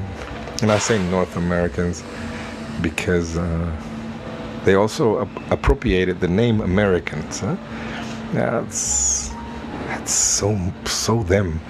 and 0.62 0.74
I 0.74 0.78
say 0.78 1.02
North 1.10 1.38
Americans 1.38 2.04
because. 2.82 3.38
Uh, 3.38 3.72
they 4.66 4.76
also 4.76 5.22
ap- 5.22 5.52
appropriated 5.52 6.20
the 6.20 6.28
name 6.28 6.62
Americans. 6.62 7.40
Huh? 7.40 7.56
That's 8.34 9.30
that's 9.88 10.12
so 10.12 10.60
so 10.86 11.24
them. 11.24 11.62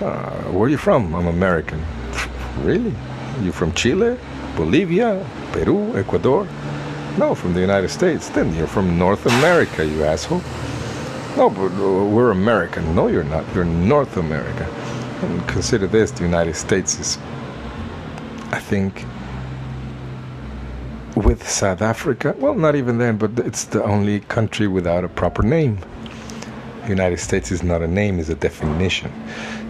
Uh, 0.00 0.30
where 0.50 0.64
are 0.64 0.68
you 0.68 0.76
from? 0.76 1.14
I'm 1.14 1.28
American. 1.28 1.80
Really? 2.60 2.92
You 3.40 3.52
from 3.52 3.72
Chile, 3.72 4.18
Bolivia, 4.56 5.24
Peru, 5.52 5.96
Ecuador? 5.96 6.46
No, 7.18 7.34
from 7.34 7.54
the 7.54 7.60
United 7.60 7.88
States. 7.88 8.28
Then 8.28 8.54
you're 8.54 8.66
from 8.66 8.98
North 8.98 9.26
America, 9.26 9.86
you 9.86 10.04
asshole. 10.04 10.42
No, 11.36 11.48
but 11.48 11.72
uh, 11.72 12.04
we're 12.04 12.30
American. 12.30 12.94
No, 12.94 13.06
you're 13.06 13.24
not. 13.24 13.44
You're 13.54 13.64
North 13.64 14.16
America. 14.16 14.64
And 15.22 15.46
consider 15.48 15.86
this: 15.86 16.10
the 16.10 16.24
United 16.24 16.56
States 16.56 16.98
is, 16.98 17.18
I 18.50 18.58
think, 18.58 19.06
with 21.16 21.48
South 21.48 21.82
Africa, 21.82 22.34
well, 22.38 22.54
not 22.54 22.74
even 22.74 22.98
then, 22.98 23.16
but 23.16 23.38
it's 23.40 23.64
the 23.64 23.82
only 23.82 24.20
country 24.20 24.66
without 24.66 25.04
a 25.04 25.08
proper 25.08 25.42
name. 25.42 25.78
United 26.88 27.18
States 27.18 27.52
is 27.52 27.62
not 27.62 27.82
a 27.82 27.88
name, 27.88 28.18
it's 28.18 28.28
a 28.28 28.34
definition. 28.34 29.12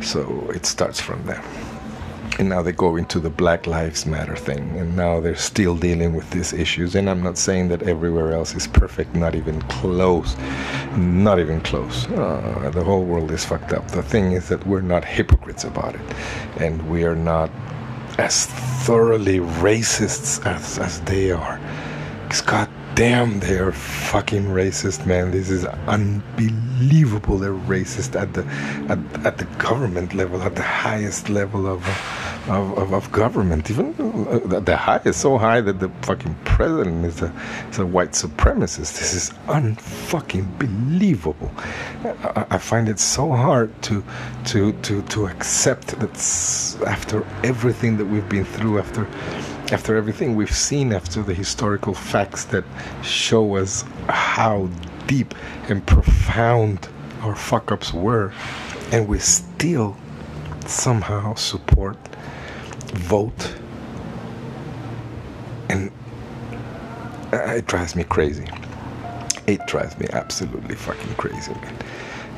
So 0.00 0.50
it 0.54 0.66
starts 0.66 1.00
from 1.00 1.24
there. 1.26 1.42
And 2.38 2.48
now 2.48 2.62
they 2.62 2.72
go 2.72 2.96
into 2.96 3.20
the 3.20 3.28
Black 3.28 3.66
Lives 3.66 4.06
Matter 4.06 4.36
thing, 4.36 4.78
and 4.78 4.96
now 4.96 5.20
they're 5.20 5.36
still 5.36 5.76
dealing 5.76 6.14
with 6.14 6.30
these 6.30 6.54
issues. 6.54 6.94
And 6.94 7.10
I'm 7.10 7.22
not 7.22 7.36
saying 7.36 7.68
that 7.68 7.82
everywhere 7.82 8.32
else 8.32 8.54
is 8.54 8.66
perfect, 8.66 9.14
not 9.14 9.34
even 9.34 9.60
close. 9.62 10.34
Not 10.96 11.38
even 11.38 11.60
close. 11.60 12.06
Uh, 12.06 12.70
the 12.72 12.82
whole 12.82 13.04
world 13.04 13.30
is 13.32 13.44
fucked 13.44 13.74
up. 13.74 13.86
The 13.88 14.02
thing 14.02 14.32
is 14.32 14.48
that 14.48 14.66
we're 14.66 14.80
not 14.80 15.04
hypocrites 15.04 15.64
about 15.64 15.94
it, 15.94 16.00
and 16.56 16.90
we 16.90 17.04
are 17.04 17.16
not 17.16 17.50
as 18.18 18.46
thoroughly 18.84 19.38
racists 19.38 20.44
as, 20.46 20.78
as 20.78 21.00
they 21.02 21.30
are. 21.30 21.60
Because 22.24 22.40
God 22.40 22.68
damn, 22.94 23.40
they 23.40 23.58
are 23.58 23.72
fucking 23.72 24.44
racist, 24.44 25.06
man. 25.06 25.30
This 25.30 25.50
is 25.50 25.64
unbelievable. 25.86 27.38
They're 27.38 27.52
racist 27.52 28.20
at 28.20 28.34
the 28.34 28.44
at, 28.90 29.26
at 29.26 29.38
the 29.38 29.44
government 29.58 30.14
level, 30.14 30.42
at 30.42 30.54
the 30.54 30.62
highest 30.62 31.28
level 31.28 31.66
of 31.66 31.82
of, 32.48 32.78
of, 32.78 32.92
of 32.92 33.12
government. 33.12 33.70
Even 33.70 33.94
uh, 33.98 34.38
the 34.44 34.60
the 34.60 35.02
is 35.04 35.16
so 35.16 35.38
high 35.38 35.60
that 35.60 35.78
the 35.80 35.88
fucking 36.02 36.34
president 36.44 37.04
is 37.04 37.22
a 37.22 37.32
is 37.70 37.78
a 37.78 37.86
white 37.86 38.12
supremacist. 38.12 38.98
This 38.98 39.14
is 39.14 39.30
unfucking 39.46 40.58
believable. 40.58 41.50
I, 42.04 42.46
I 42.50 42.58
find 42.58 42.88
it 42.88 42.98
so 42.98 43.30
hard 43.30 43.70
to 43.82 44.02
to 44.46 44.72
to 44.72 45.02
to 45.02 45.26
accept 45.26 45.98
that 46.00 46.14
after 46.86 47.24
everything 47.44 47.96
that 47.98 48.06
we've 48.06 48.28
been 48.28 48.44
through, 48.44 48.78
after 48.78 49.06
after 49.72 49.96
everything 49.96 50.34
we've 50.36 50.54
seen, 50.54 50.92
after 50.92 51.22
the 51.22 51.34
historical 51.34 51.94
facts 51.94 52.44
that 52.44 52.64
show 53.02 53.56
us 53.56 53.84
how 54.08 54.68
deep 55.06 55.34
and 55.68 55.86
profound 55.86 56.88
our 57.22 57.34
fuck 57.34 57.72
ups 57.72 57.92
were, 57.92 58.32
and 58.90 59.08
we 59.08 59.18
still 59.18 59.96
somehow 60.66 61.34
support, 61.34 61.96
vote, 62.92 63.54
and 65.68 65.90
it 67.32 67.66
drives 67.66 67.96
me 67.96 68.04
crazy. 68.04 68.46
It 69.46 69.66
drives 69.66 69.98
me 69.98 70.06
absolutely 70.12 70.74
fucking 70.74 71.14
crazy. 71.14 71.54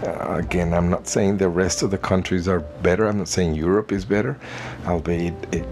Uh, 0.05 0.37
again, 0.37 0.75
I'm 0.75 0.91
not 0.91 1.07
saying 1.07 1.39
the 1.39 1.49
rest 1.49 1.83
of 1.83 1.91
the 1.91 1.99
countries 1.99 2.49
are 2.49 2.61
better. 2.61 3.07
I'm 3.07 3.19
not 3.19 3.29
saying 3.29 3.55
Europe 3.55 3.93
is 3.93 4.05
better, 4.05 4.39
albeit 4.87 5.35
it, 5.53 5.67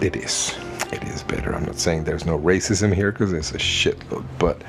it 0.00 0.16
is 0.16 0.54
it 0.92 1.02
is 1.04 1.22
better. 1.22 1.54
I'm 1.54 1.64
not 1.64 1.78
saying 1.78 2.04
there's 2.04 2.26
no 2.26 2.38
racism 2.38 2.94
here 2.94 3.12
because 3.12 3.32
there's 3.32 3.52
a 3.52 3.58
shitload, 3.58 4.24
but 4.38 4.62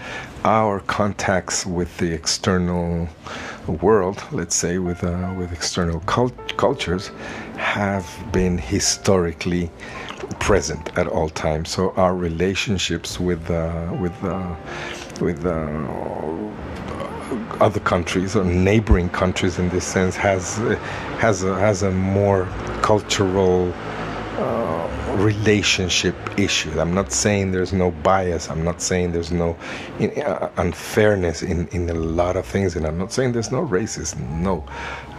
our 0.43 0.79
contacts 0.81 1.65
with 1.65 1.95
the 1.97 2.11
external 2.11 3.07
world, 3.71 4.23
let's 4.31 4.55
say 4.55 4.77
with 4.77 5.03
uh, 5.03 5.33
with 5.37 5.51
external 5.51 5.99
cult- 6.01 6.57
cultures, 6.57 7.11
have 7.57 8.07
been 8.31 8.57
historically 8.57 9.71
present 10.39 10.97
at 10.97 11.07
all 11.07 11.29
times. 11.29 11.69
So 11.69 11.91
our 11.95 12.15
relationships 12.15 13.19
with 13.19 13.49
uh, 13.49 13.95
with 13.99 14.23
uh, 14.23 14.55
with 15.21 15.45
uh, 15.45 15.53
other 17.59 17.79
countries 17.79 18.35
or 18.35 18.43
neighboring 18.43 19.09
countries 19.09 19.59
in 19.59 19.69
this 19.69 19.85
sense 19.85 20.15
has 20.15 20.57
has 21.19 21.43
a, 21.43 21.55
has 21.59 21.83
a 21.83 21.91
more 21.91 22.47
cultural 22.81 23.73
uh, 23.73 23.96
relationship 25.17 26.15
issue. 26.37 26.79
I'm 26.79 26.93
not 26.93 27.11
saying 27.11 27.51
there's 27.51 27.73
no 27.73 27.91
bias. 27.91 28.49
I'm 28.49 28.63
not 28.63 28.81
saying 28.81 29.11
there's 29.11 29.31
no 29.31 29.57
uh, 29.99 30.49
unfairness 30.57 31.41
in, 31.41 31.67
in 31.69 31.89
a 31.89 31.93
lot 31.93 32.37
of 32.37 32.45
things. 32.45 32.75
And 32.75 32.85
I'm 32.85 32.97
not 32.97 33.11
saying 33.11 33.33
there's 33.33 33.51
no 33.51 33.65
racism. 33.65 34.19
No, 34.41 34.63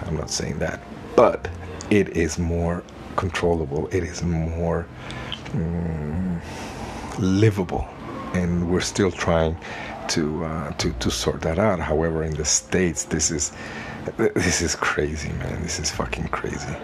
I'm 0.07 0.17
not 0.17 0.31
saying 0.31 0.59
that. 0.61 0.81
But 1.17 1.49
it 1.91 2.17
is 2.17 2.39
more 2.39 2.85
controllable. 3.17 3.89
It 3.89 4.05
is 4.05 4.23
more 4.23 4.87
um, 5.55 6.41
livable. 7.19 7.87
And 8.35 8.71
we're 8.71 8.81
still 8.81 9.11
trying 9.11 9.57
to, 10.09 10.45
uh, 10.45 10.73
to, 10.73 10.93
to 10.93 11.11
sort 11.11 11.43
that 11.43 11.59
out. 11.59 11.81
However, 11.81 12.23
in 12.23 12.35
the 12.35 12.45
States, 12.45 13.05
this 13.05 13.31
is, 13.31 13.53
this 14.17 14.63
is 14.63 14.77
crazy, 14.77 15.33
man. 15.33 15.63
This 15.63 15.81
is 15.81 15.91
fucking 15.91 16.29
crazy 16.29 16.77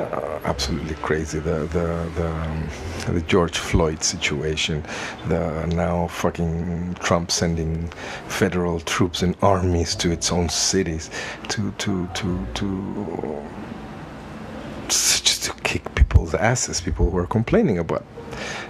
uh, 0.00 0.40
absolutely 0.44 0.94
crazy. 0.96 1.38
The 1.38 1.60
the 1.66 2.10
the, 2.14 2.26
um, 2.26 2.68
the 3.08 3.20
George 3.22 3.58
Floyd 3.58 4.02
situation, 4.02 4.84
the 5.28 5.66
now 5.66 6.08
fucking 6.08 6.96
Trump 7.00 7.30
sending 7.30 7.88
federal 8.28 8.80
troops 8.80 9.22
and 9.22 9.36
armies 9.42 9.94
to 9.96 10.10
its 10.10 10.32
own 10.32 10.48
cities 10.48 11.10
to 11.48 11.70
to 11.72 12.06
to 12.14 12.46
to 12.54 13.42
just 14.88 15.44
to 15.44 15.52
kick 15.62 15.94
people's 15.94 16.34
asses. 16.34 16.80
People 16.80 17.10
who 17.10 17.18
are 17.18 17.26
complaining 17.26 17.78
about 17.78 18.04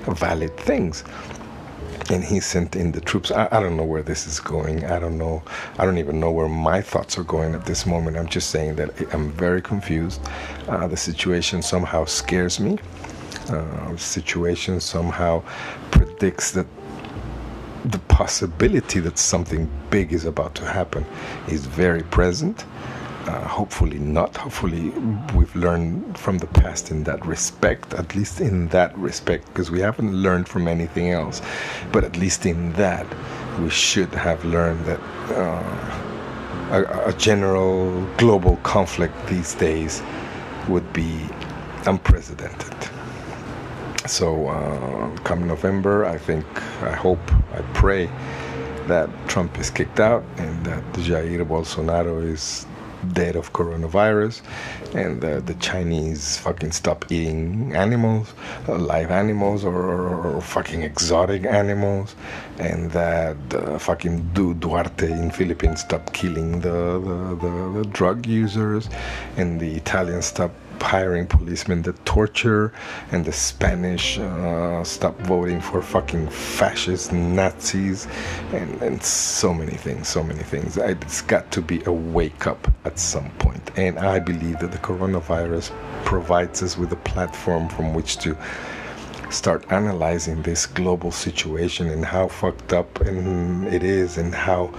valid 0.06 0.56
things 0.56 1.04
and 2.10 2.24
he 2.24 2.40
sent 2.40 2.74
in 2.74 2.92
the 2.92 3.00
troops. 3.00 3.30
I, 3.30 3.48
I, 3.52 3.60
don't 3.60 3.76
know 3.76 3.84
where 3.84 4.02
this 4.02 4.26
is 4.26 4.40
going. 4.40 4.84
I 4.84 4.98
don't 4.98 5.16
know. 5.16 5.42
I 5.78 5.84
don't 5.84 5.98
even 5.98 6.18
know 6.18 6.30
where 6.32 6.48
my 6.48 6.82
thoughts 6.82 7.16
are 7.16 7.22
going 7.22 7.54
at 7.54 7.64
this 7.66 7.86
moment. 7.86 8.16
I'm 8.16 8.28
just 8.28 8.50
saying 8.50 8.76
that 8.76 8.90
I'm 9.14 9.30
very 9.32 9.62
confused. 9.62 10.20
Uh, 10.68 10.88
the 10.88 10.96
situation 10.96 11.62
somehow 11.62 12.04
scares 12.06 12.58
me. 12.58 12.78
Uh, 13.48 13.92
the 13.92 13.98
situation 13.98 14.80
somehow 14.80 15.42
predicts 15.92 16.50
that 16.52 16.66
the 17.84 17.98
possibility 18.00 19.00
that 19.00 19.16
something 19.16 19.70
big 19.90 20.12
is 20.12 20.24
about 20.24 20.54
to 20.56 20.64
happen 20.64 21.06
is 21.48 21.66
very 21.66 22.02
present. 22.02 22.64
Uh, 23.26 23.46
hopefully 23.46 23.98
not. 23.98 24.34
Hopefully, 24.36 24.90
we've 25.34 25.54
learned 25.54 26.16
from 26.18 26.38
the 26.38 26.46
past 26.46 26.90
in 26.90 27.04
that 27.04 27.24
respect, 27.26 27.92
at 27.94 28.14
least 28.14 28.40
in 28.40 28.68
that 28.68 28.96
respect, 28.96 29.46
because 29.48 29.70
we 29.70 29.80
haven't 29.80 30.14
learned 30.14 30.48
from 30.48 30.66
anything 30.66 31.10
else. 31.10 31.42
But 31.92 32.02
at 32.04 32.16
least 32.16 32.46
in 32.46 32.72
that, 32.74 33.06
we 33.60 33.68
should 33.68 34.12
have 34.14 34.42
learned 34.44 34.84
that 34.86 35.00
uh, 35.36 36.10
a, 36.70 37.08
a 37.08 37.12
general 37.12 38.06
global 38.16 38.56
conflict 38.62 39.14
these 39.26 39.54
days 39.54 40.02
would 40.68 40.90
be 40.92 41.28
unprecedented. 41.86 42.74
So, 44.06 44.48
uh, 44.48 45.16
come 45.24 45.46
November, 45.46 46.06
I 46.06 46.16
think, 46.16 46.46
I 46.82 46.92
hope, 46.92 47.20
I 47.52 47.60
pray 47.74 48.06
that 48.86 49.10
Trump 49.28 49.58
is 49.58 49.70
kicked 49.70 50.00
out 50.00 50.24
and 50.38 50.64
that 50.64 50.82
Jair 50.94 51.46
Bolsonaro 51.46 52.24
is 52.24 52.66
dead 53.12 53.36
of 53.36 53.52
coronavirus 53.52 54.42
and 54.94 55.24
uh, 55.24 55.40
the 55.40 55.54
Chinese 55.54 56.38
fucking 56.38 56.72
stop 56.72 57.10
eating 57.10 57.74
animals, 57.74 58.32
uh, 58.68 58.76
live 58.76 59.10
animals 59.10 59.64
or, 59.64 59.74
or, 59.74 60.36
or, 60.36 60.40
fucking 60.40 60.82
exotic 60.82 61.44
animals 61.44 62.14
and 62.58 62.90
that 62.90 63.36
uh, 63.54 63.78
fucking 63.78 64.30
Du 64.34 64.54
Duterte 64.54 65.10
in 65.10 65.30
Philippines 65.30 65.80
stop 65.80 66.12
killing 66.12 66.60
the, 66.60 66.68
the, 66.70 67.36
the, 67.46 67.78
the 67.78 67.84
drug 67.92 68.26
users 68.26 68.88
and 69.36 69.60
the 69.60 69.74
Italians 69.76 70.26
stop 70.26 70.52
hiring 70.82 71.26
policemen 71.26 71.82
that 71.82 72.04
torture, 72.04 72.72
and 73.12 73.24
the 73.24 73.32
Spanish 73.32 74.18
uh, 74.18 74.82
stop 74.84 75.18
voting 75.20 75.60
for 75.60 75.82
fucking 75.82 76.28
fascist 76.28 77.12
Nazis, 77.12 78.06
and, 78.52 78.80
and 78.82 79.02
so 79.02 79.52
many 79.54 79.76
things, 79.76 80.08
so 80.08 80.22
many 80.22 80.42
things. 80.42 80.76
It's 80.76 81.22
got 81.22 81.50
to 81.52 81.62
be 81.62 81.82
a 81.84 81.92
wake 81.92 82.46
up 82.46 82.70
at 82.84 82.98
some 82.98 83.30
point. 83.38 83.70
And 83.76 83.98
I 83.98 84.18
believe 84.18 84.58
that 84.60 84.72
the 84.72 84.78
coronavirus 84.78 85.72
provides 86.04 86.62
us 86.62 86.76
with 86.76 86.92
a 86.92 86.96
platform 86.96 87.68
from 87.68 87.94
which 87.94 88.18
to 88.18 88.36
start 89.30 89.64
analyzing 89.70 90.42
this 90.42 90.66
global 90.66 91.12
situation 91.12 91.88
and 91.88 92.04
how 92.04 92.28
fucked 92.28 92.72
up 92.72 93.00
and 93.00 93.66
it 93.68 93.82
is 93.82 94.18
and 94.18 94.34
how 94.34 94.72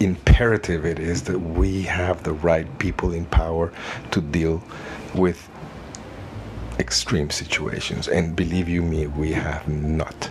imperative 0.00 0.84
it 0.84 0.98
is 0.98 1.22
that 1.22 1.38
we 1.38 1.82
have 1.82 2.22
the 2.22 2.32
right 2.32 2.78
people 2.78 3.12
in 3.12 3.24
power 3.26 3.72
to 4.10 4.20
deal 4.20 4.62
with 5.14 5.48
extreme 6.78 7.30
situations. 7.30 8.08
And 8.08 8.34
believe 8.36 8.68
you 8.68 8.82
me, 8.82 9.06
we 9.06 9.32
have 9.32 9.68
not. 9.68 10.30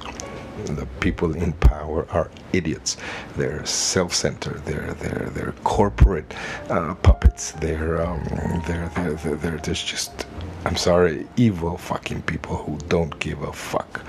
The 0.66 0.88
people 1.00 1.36
in 1.36 1.54
power 1.54 2.08
are 2.12 2.30
idiots. 2.54 2.98
They're 3.36 3.66
self-centered. 3.66 4.64
They're 4.66 4.94
they're 4.94 5.30
they're 5.32 5.54
corporate 5.64 6.32
uh, 6.70 6.94
puppets. 6.96 7.54
They're, 7.54 8.02
um, 8.02 8.24
they're 8.68 8.90
they're 8.96 9.14
they're 9.14 9.36
they're 9.36 9.58
just. 9.58 10.26
I'm 10.66 10.78
sorry, 10.78 11.28
evil 11.36 11.78
fucking 11.78 12.22
people 12.22 12.56
who 12.56 12.78
don't 12.88 13.18
give 13.20 13.42
a 13.42 13.52
fuck. 13.52 14.02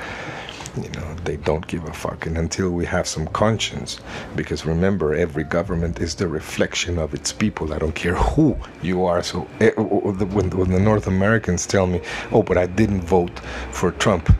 You 0.76 0.90
know, 0.90 1.14
they 1.24 1.37
don't 1.37 1.66
give 1.66 1.84
a 1.84 1.92
fuck. 1.92 2.26
And 2.26 2.37
until 2.37 2.70
we 2.70 2.84
have 2.87 3.06
some 3.06 3.28
conscience, 3.28 4.00
because 4.34 4.66
remember, 4.66 5.14
every 5.14 5.44
government 5.44 6.00
is 6.00 6.16
the 6.16 6.26
reflection 6.26 6.98
of 6.98 7.14
its 7.14 7.32
people. 7.32 7.72
I 7.72 7.78
don't 7.78 7.94
care 7.94 8.16
who 8.16 8.56
you 8.82 9.04
are. 9.04 9.22
So 9.22 9.46
eh, 9.60 9.70
when, 9.70 10.50
when 10.50 10.70
the 10.70 10.80
North 10.80 11.06
Americans 11.06 11.66
tell 11.66 11.87
me, 11.87 12.00
oh, 12.32 12.42
but 12.42 12.58
I 12.58 12.66
didn't 12.66 13.02
vote 13.02 13.38
for 13.70 13.92
Trump, 13.92 14.34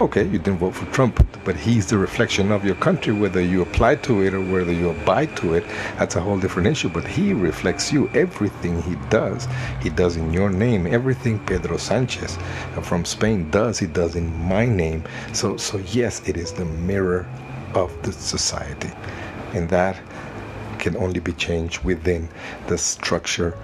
okay, 0.00 0.24
you 0.24 0.38
didn't 0.38 0.58
vote 0.58 0.74
for 0.74 0.86
Trump, 0.92 1.26
but 1.44 1.56
he's 1.56 1.86
the 1.86 1.96
reflection 1.96 2.52
of 2.52 2.64
your 2.64 2.74
country, 2.76 3.12
whether 3.12 3.40
you 3.40 3.62
apply 3.62 3.96
to 3.96 4.22
it 4.22 4.34
or 4.34 4.40
whether 4.40 4.72
you 4.72 4.90
abide 4.90 5.36
to 5.38 5.54
it, 5.54 5.64
that's 5.96 6.16
a 6.16 6.20
whole 6.20 6.38
different 6.38 6.68
issue. 6.68 6.88
But 6.88 7.06
he 7.06 7.32
reflects 7.32 7.92
you. 7.92 8.08
Everything 8.14 8.82
he 8.82 8.96
does, 9.08 9.48
he 9.80 9.90
does 9.90 10.16
in 10.16 10.32
your 10.32 10.50
name. 10.50 10.86
Everything 10.86 11.38
Pedro 11.46 11.76
Sanchez 11.76 12.36
from 12.82 13.04
Spain 13.04 13.50
does, 13.50 13.78
he 13.78 13.86
does 13.86 14.16
in 14.16 14.32
my 14.46 14.66
name. 14.66 15.04
So, 15.32 15.56
so 15.56 15.78
yes, 15.92 16.26
it 16.28 16.36
is 16.36 16.52
the 16.52 16.64
mirror 16.64 17.26
of 17.74 17.90
the 18.02 18.12
society, 18.12 18.90
and 19.54 19.68
that 19.70 19.96
can 20.78 20.96
only 20.96 21.20
be 21.20 21.32
changed 21.32 21.82
within 21.84 22.28
the 22.68 22.78
structure 22.78 23.56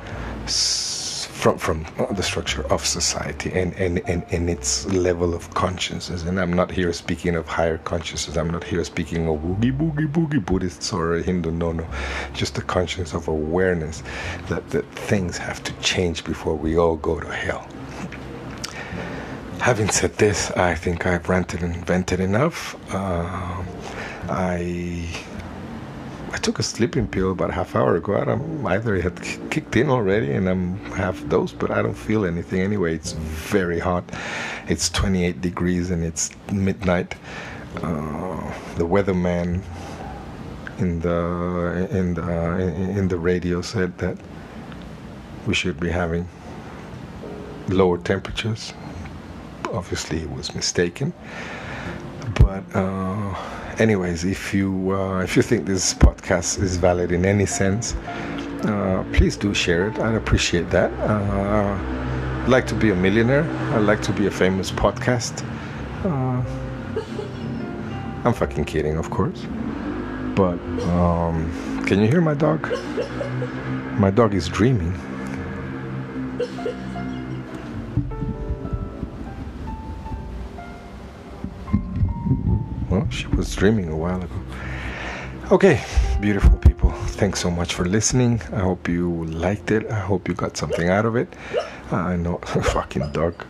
from 1.43 1.59
from 1.59 1.85
the 2.15 2.23
structure 2.23 2.65
of 2.73 2.87
society 2.87 3.51
and, 3.53 3.73
and, 3.75 3.99
and, 4.09 4.23
and 4.31 4.49
its 4.49 4.87
level 4.87 5.35
of 5.35 5.53
consciousness. 5.55 6.23
And 6.23 6.39
I'm 6.39 6.53
not 6.53 6.71
here 6.71 6.93
speaking 6.93 7.35
of 7.35 7.49
higher 7.49 7.79
consciousness. 7.79 8.37
I'm 8.37 8.51
not 8.51 8.63
here 8.63 8.85
speaking 8.85 9.29
of 9.29 9.41
boogie 9.41 9.77
boogie 9.77 10.07
boogie 10.07 10.45
Buddhists 10.45 10.93
or 10.93 11.17
Hindu. 11.17 11.51
No, 11.51 11.73
no, 11.73 11.87
just 12.33 12.55
the 12.55 12.63
consciousness 12.63 13.13
of 13.13 13.27
awareness 13.27 14.05
that 14.49 14.71
that 14.71 14.87
things 14.93 15.37
have 15.37 15.63
to 15.65 15.73
change 15.81 16.23
before 16.23 16.55
we 16.55 16.79
all 16.79 16.97
go 16.97 17.19
to 17.19 17.33
hell. 17.33 17.67
Having 19.59 19.91
said 19.91 20.15
this, 20.19 20.51
I 20.53 20.75
think 20.75 21.07
I've 21.07 21.29
ranted 21.29 21.63
and 21.63 21.75
vented 21.87 22.21
enough. 22.21 22.77
Uh, 22.95 23.65
I 24.29 25.09
I 26.33 26.39
took 26.39 26.59
a 26.59 26.63
sleeping 26.63 27.07
pill 27.07 27.31
about 27.33 27.53
half 27.53 27.77
hour 27.77 27.95
ago. 27.97 28.17
I 28.17 28.25
don't, 28.25 28.67
either 28.67 28.97
it 28.97 29.03
had 29.03 29.51
kicked 29.51 29.77
in 29.77 29.91
already 29.91 30.33
and 30.33 30.49
I'm 30.49 30.77
half 30.93 31.29
dosed, 31.29 31.59
but 31.59 31.71
I 31.71 31.83
don't 31.83 31.95
feel 31.95 32.25
anything 32.25 32.63
anyway. 32.63 32.95
It's 32.95 33.13
very 33.13 33.79
hot. 33.79 34.05
It's 34.67 34.89
28 34.89 35.43
degrees 35.43 35.91
and 35.91 36.03
it's 36.03 36.31
midnight. 36.51 37.15
Uh, 37.83 38.51
the 38.77 38.87
weatherman 38.87 39.63
in 40.79 41.01
the 41.01 41.89
in 41.91 42.15
the 42.15 42.59
in 42.99 43.09
the 43.09 43.19
radio 43.19 43.61
said 43.61 43.97
that 43.99 44.17
we 45.47 45.55
should 45.55 45.79
be 45.79 45.91
having 45.91 46.27
lower 47.69 47.99
temperatures. 47.99 48.73
Obviously, 49.71 50.21
he 50.21 50.27
was 50.27 50.55
mistaken, 50.55 51.13
but. 52.41 52.65
Uh, 52.75 53.35
anyways, 53.83 54.25
if 54.25 54.55
you 54.55 54.93
uh, 54.95 55.21
if 55.23 55.37
you 55.37 55.43
think 55.43 55.67
this 55.67 55.93
podcast 55.95 56.63
is 56.63 56.77
valid 56.77 57.11
in 57.11 57.25
any 57.25 57.47
sense, 57.47 57.95
uh, 58.65 59.05
please 59.13 59.37
do 59.37 59.53
share 59.53 59.89
it. 59.89 59.99
I'd 59.99 60.15
appreciate 60.15 60.71
that. 60.71 60.91
Uh, 61.01 61.77
I'd 62.43 62.49
like 62.49 62.67
to 62.69 62.75
be 62.75 62.91
a 62.91 62.95
millionaire. 62.95 63.45
I'd 63.75 63.87
like 63.93 64.03
to 64.03 64.13
be 64.13 64.27
a 64.27 64.31
famous 64.31 64.71
podcast. 64.71 65.35
Uh, 66.05 66.43
I'm 68.25 68.33
fucking 68.33 68.65
kidding, 68.67 68.97
of 68.97 69.11
course. 69.11 69.45
But 70.37 70.59
um, 70.97 71.37
can 71.87 72.01
you 72.01 72.09
hear 72.09 72.21
my 72.21 72.35
dog? 72.35 72.61
My 73.99 74.11
dog 74.11 74.35
is 74.35 74.49
dreaming. 74.49 74.95
She 83.13 83.27
was 83.29 83.55
dreaming 83.55 83.89
a 83.89 83.97
while 83.97 84.21
ago. 84.23 84.35
Okay, 85.51 85.83
beautiful 86.21 86.57
people. 86.59 86.91
Thanks 87.21 87.41
so 87.41 87.51
much 87.51 87.75
for 87.75 87.85
listening. 87.85 88.41
I 88.53 88.61
hope 88.61 88.89
you 88.89 89.25
liked 89.27 89.71
it. 89.71 89.91
I 89.91 89.99
hope 90.01 90.29
you 90.29 90.35
got 90.35 90.57
something 90.57 90.89
out 90.89 91.05
of 91.05 91.15
it. 91.17 91.29
Ah, 91.91 92.07
I 92.09 92.17
know, 92.17 92.39
fucking 92.39 93.13
dog. 93.13 93.45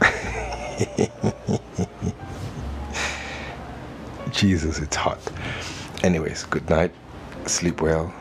Jesus, 4.32 4.78
it's 4.78 4.96
hot. 4.96 5.18
Anyways, 6.02 6.44
good 6.44 6.68
night. 6.70 6.92
Sleep 7.46 7.82
well. 7.82 8.12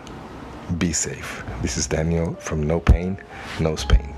Be 0.77 0.91
safe. 0.93 1.43
This 1.61 1.77
is 1.77 1.87
Daniel 1.87 2.33
from 2.35 2.63
No 2.63 2.79
Pain, 2.81 3.17
No 3.59 3.75
Spain. 3.77 4.10